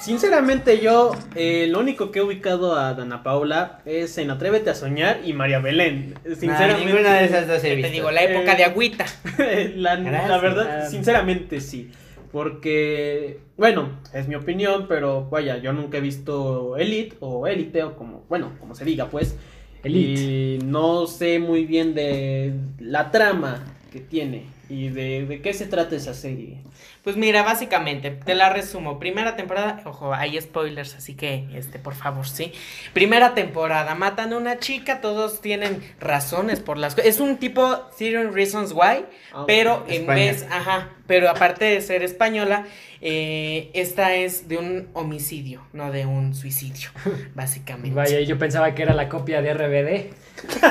[0.00, 4.74] Sinceramente yo, eh, lo único que he ubicado a Dana Paula es en Atrévete a
[4.74, 6.14] Soñar y María Belén.
[6.24, 7.92] Sinceramente, ninguna de esas dos he Te visto.
[7.92, 9.06] digo, la época Eh, de agüita.
[9.76, 9.96] la,
[10.38, 11.90] verdad, sinceramente sí.
[12.32, 17.96] Porque, bueno, es mi opinión, pero vaya, yo nunca he visto Elite o Elite o
[17.96, 19.36] como, bueno, como se diga, pues.
[19.84, 20.20] Elite.
[20.22, 23.62] Y no sé muy bien de la trama
[23.92, 26.58] que tiene y de, de qué se trata esa serie.
[27.02, 28.98] Pues mira, básicamente, te la resumo.
[28.98, 32.52] Primera temporada, ojo, hay spoilers, así que, este, por favor, sí.
[32.94, 37.10] Primera temporada, matan a una chica, todos tienen razones por las cosas.
[37.10, 40.14] Es un tipo Theory Reasons Why, Ah, pero en España.
[40.14, 42.64] vez, ajá, pero aparte de ser española,
[43.06, 46.88] eh, esta es de un homicidio, no de un suicidio,
[47.34, 47.94] básicamente.
[47.94, 50.14] Vaya, yo pensaba que era la copia de RBD.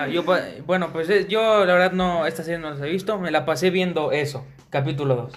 [0.00, 0.24] Ah, yo,
[0.66, 3.44] bueno, pues eh, yo la verdad no, esta serie no las he visto, me la
[3.44, 5.32] pasé viendo eso, capítulo 2.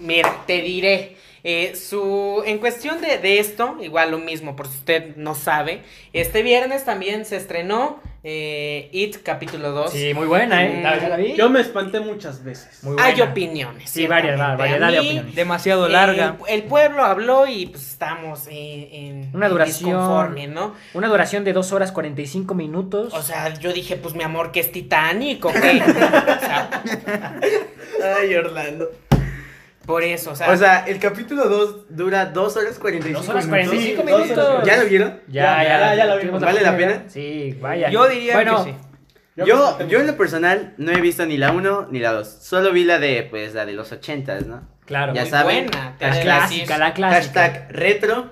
[0.00, 1.16] Mira, te diré.
[1.44, 5.82] eh, su, en cuestión de, de esto, igual lo mismo, por si usted no sabe,
[6.12, 9.92] este viernes también se estrenó eh, It capítulo 2.
[9.92, 10.82] Sí, muy buena, ¿eh?
[10.82, 11.34] ¿La, la vi?
[11.34, 12.82] Yo me espanté muchas veces.
[12.82, 13.08] Muy buena.
[13.08, 13.88] Hay opiniones.
[13.90, 15.34] Sí, varias, variedad A de mí, opiniones.
[15.34, 16.36] Demasiado eh, larga.
[16.48, 19.90] El, pueblo habló y pues estamos en, en Una duración.
[19.90, 20.74] disconforme, ¿no?
[20.94, 23.14] Una duración de 2 horas 45 minutos.
[23.14, 25.82] O sea, yo dije, pues mi amor, que es Titanic o qué.
[25.82, 27.40] o sea,
[28.18, 28.90] Ay, Orlando.
[29.90, 30.50] Por eso, o sea.
[30.50, 33.68] O sea, el capítulo 2 dura 2 horas 45 2 horas minutos.
[33.68, 34.66] 45 Sí, dos horas minutos.
[34.66, 35.20] ¿Ya lo vieron?
[35.28, 36.40] Ya, Ya, ya, ya, ya tuvimos vimos.
[36.42, 37.04] ¿Vale la pena?
[37.08, 37.90] Sí, vaya.
[37.90, 38.76] Yo diría bueno, que sí.
[39.36, 39.46] Yo
[39.88, 42.28] Yo, en lo personal no he visto ni la 1 ni la 2.
[42.28, 44.68] Solo vi la de, pues, la de los 80s, ¿no?
[44.86, 45.14] Claro.
[45.14, 45.66] Ya muy saben.
[45.66, 47.40] buena, La clásica, la clásica.
[47.42, 48.30] Hashtag retro.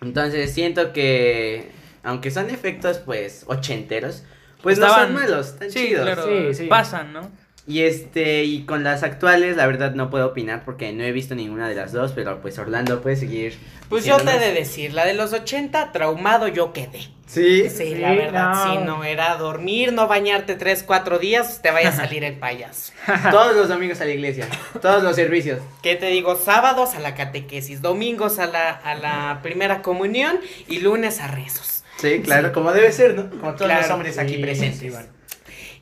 [0.00, 1.70] Entonces siento que,
[2.02, 4.24] aunque son efectos, pues, ochenteros,
[4.62, 6.04] pues no Estaban- son malos, están Sí, chidos.
[6.04, 6.66] claro, Sí, sí.
[6.66, 7.30] pasan, ¿no?
[7.68, 11.34] Y este, y con las actuales, la verdad no puedo opinar porque no he visto
[11.34, 13.58] ninguna de las dos, pero pues Orlando puede seguir.
[13.88, 17.00] Pues yo te he de decir, la de los 80, traumado yo quedé.
[17.26, 17.68] Sí.
[17.68, 18.72] Sí, Sí, la verdad, no.
[18.72, 22.92] sí, no era dormir, no bañarte tres, cuatro días, te vaya a salir el payaso.
[23.32, 24.46] Todos los domingos a la iglesia,
[24.80, 25.58] todos los servicios.
[25.82, 26.36] ¿Qué te digo?
[26.36, 30.38] Sábados a la catequesis, domingos a la, a la primera comunión
[30.68, 31.82] y lunes a rezos.
[31.96, 33.28] Sí, claro, como debe ser, ¿no?
[33.30, 34.78] Como todos Claro, los hombres aquí Sí, presentes.
[34.78, 35.08] sí, bueno.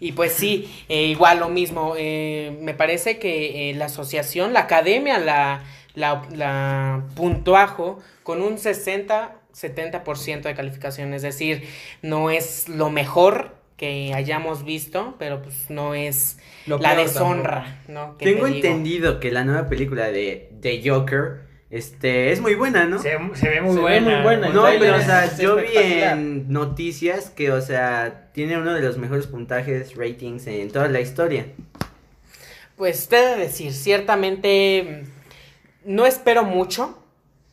[0.00, 1.94] Y pues sí, eh, igual lo mismo.
[1.96, 5.62] eh, me parece que eh, la asociación, la academia, la,
[5.94, 11.14] la, la puntuajo con un 60, 70% de calificación.
[11.14, 11.68] Es decir,
[12.02, 18.14] no es lo mejor que hayamos visto, pero pues no es Lo la deshonra, ¿no?
[18.18, 22.98] Tengo entendido que la nueva película de, de Joker este, es muy buena, ¿no?
[23.00, 24.10] Se, se ve muy Se ve buena.
[24.16, 24.48] muy buena.
[24.50, 28.98] No, pero o sea, yo vi en noticias que, o sea, tiene uno de los
[28.98, 31.46] mejores puntajes, ratings en toda la historia.
[32.76, 35.04] Pues te he de decir, ciertamente
[35.84, 36.98] no espero mucho.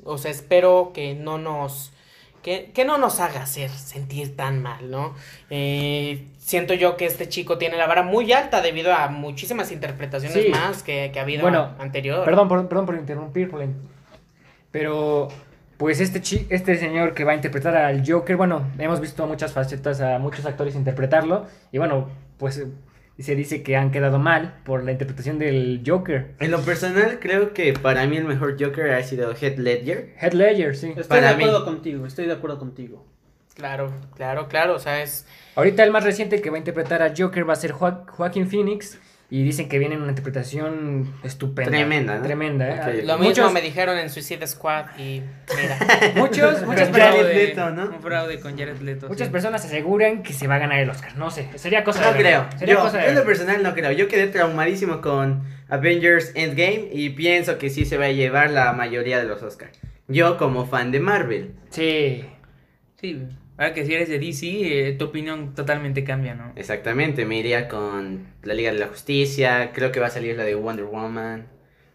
[0.04, 1.94] O sea, espero que no nos.
[2.42, 5.14] Que, que no nos haga hacer sentir tan mal, ¿no?
[5.52, 10.46] Eh, siento yo que este chico tiene la vara muy alta debido a muchísimas interpretaciones
[10.46, 10.50] Sí.
[10.50, 12.26] más que, que ha habido Bueno, anterior.
[12.26, 13.76] Perdón por, perdón por interrumpir, por la in-
[14.72, 15.28] pero
[15.78, 19.54] pues este, chi- este señor que va a interpretar al Joker, bueno, hemos visto muchas
[19.54, 22.64] facetas a muchos actores interpretarlo y bueno, pues
[23.20, 26.34] se dice que han quedado mal por la interpretación del Joker.
[26.40, 30.16] En lo personal, creo que para mí el mejor Joker ha sido Heath Ledger.
[30.20, 30.88] Heath Ledger, sí.
[30.90, 31.44] Estoy para de mí.
[31.44, 33.06] acuerdo contigo, estoy de acuerdo contigo.
[33.54, 34.76] Claro, claro, claro.
[34.76, 35.28] O sea, es.
[35.56, 38.48] Ahorita el más reciente que va a interpretar a Joker va a ser Joa- Joaquin
[38.48, 38.98] Phoenix
[39.34, 41.72] y dicen que viene en una interpretación estupenda.
[41.72, 42.22] Tremenda, ¿no?
[42.22, 42.98] Tremenda, ¿eh?
[43.06, 45.22] Lo mismo Muchos- me dijeron en Suicide Squad y
[45.56, 45.78] mira.
[46.18, 47.86] Muchos, muchas Con personas, Jared Leto, ¿no?
[47.92, 49.08] Un fraude con Jared Leto.
[49.08, 49.32] muchas sí.
[49.32, 51.16] personas aseguran que se va a ganar el Oscar.
[51.16, 52.46] No sé, sería cosa No de creo.
[52.60, 53.94] Sería Yo, cosa de en lo personal no creo.
[53.94, 58.74] Yo quedé traumadísimo con Avengers Endgame y pienso que sí se va a llevar la
[58.74, 59.80] mayoría de los Oscars.
[60.10, 61.54] Yo como fan de Marvel.
[61.70, 62.26] Sí.
[63.00, 63.28] Sí,
[63.62, 64.48] ahora que si eres de DC,
[64.90, 66.52] eh, tu opinión totalmente cambia, ¿no?
[66.56, 70.44] Exactamente, me iría con la Liga de la Justicia, creo que va a salir la
[70.44, 71.46] de Wonder Woman,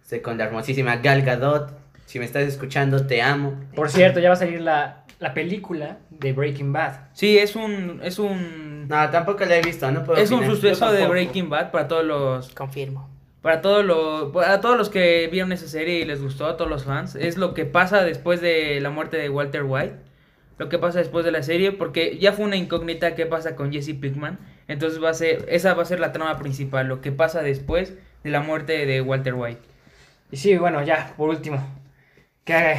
[0.03, 1.77] sé con la hermosísima Gal Gadot.
[2.07, 3.55] Si me estás escuchando, te amo.
[3.75, 7.09] Por cierto, ya va a salir la, la película de Breaking Bad.
[7.15, 10.93] Sí, es un es un No, tampoco la he visto, no puedo es un suceso
[10.93, 11.09] de.
[11.09, 13.11] Breaking Bad para todos los Confirmo.
[13.43, 16.71] para todos los para todos los que vieron esa serie y les gustó a todos
[16.71, 19.97] los fans, es lo que pasa después de la muerte de Walter White.
[20.59, 23.73] Lo que pasa después de la serie porque ya fue una incógnita qué pasa con
[23.73, 24.39] Jesse Pinkman,
[24.69, 27.95] entonces va a ser esa va a ser la trama principal, lo que pasa después
[28.25, 29.61] de la muerte de Walter White.
[30.31, 31.63] Y sí, bueno, ya, por último.
[32.45, 32.77] que,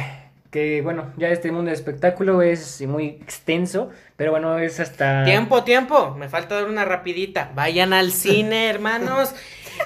[0.50, 5.24] que, bueno, ya este mundo del espectáculo es muy extenso, pero bueno, es hasta...
[5.24, 6.14] Tiempo, tiempo.
[6.18, 7.52] Me falta dar una rapidita.
[7.54, 9.34] Vayan al cine, hermanos.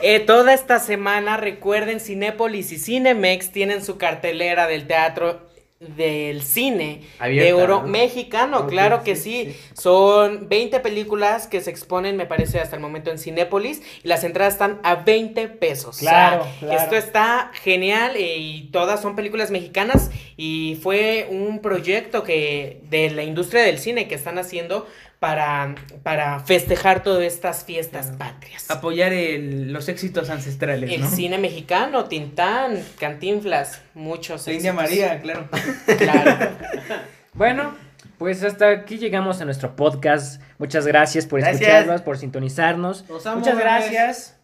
[0.00, 5.51] Eh, toda esta semana, recuerden, Cinépolis y Cinemex tienen su cartelera del teatro
[5.96, 7.88] del cine Abierta, de oro ¿no?
[7.88, 9.52] mexicano, claro que sí, sí.
[9.52, 9.58] sí.
[9.74, 14.22] Son 20 películas que se exponen, me parece, hasta el momento en Cinépolis y las
[14.24, 15.98] entradas están a 20 pesos.
[15.98, 16.82] Claro, O sea, claro.
[16.82, 23.10] Esto está genial eh, y todas son películas mexicanas y fue un proyecto que de
[23.10, 24.86] la industria del cine que están haciendo
[25.22, 28.68] para, para festejar todas estas fiestas patrias.
[28.72, 31.08] Apoyar el- los éxitos ancestrales, El ¿no?
[31.08, 34.44] cine mexicano, Tintán, Cantinflas, muchos.
[34.48, 34.72] La India.
[34.72, 35.48] María, claro.
[35.96, 36.50] Claro.
[37.34, 37.74] Bueno,
[38.18, 40.42] pues hasta aquí llegamos a nuestro podcast.
[40.58, 41.60] Muchas gracias por Gracias.
[41.62, 43.04] escucharnos, por sintonizarnos.
[43.08, 43.72] Los amo, Muchas bebés.
[43.90, 44.36] gracias.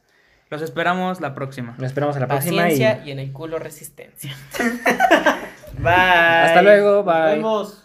[0.48, 1.74] Los esperamos la próxima.
[1.76, 4.32] Nos esperamos a la próxima y Paciencia y en el culo resistencia.
[5.76, 5.92] Bye.
[5.92, 7.02] hasta luego.
[7.02, 7.34] Nos Bye.
[7.34, 7.84] vemos.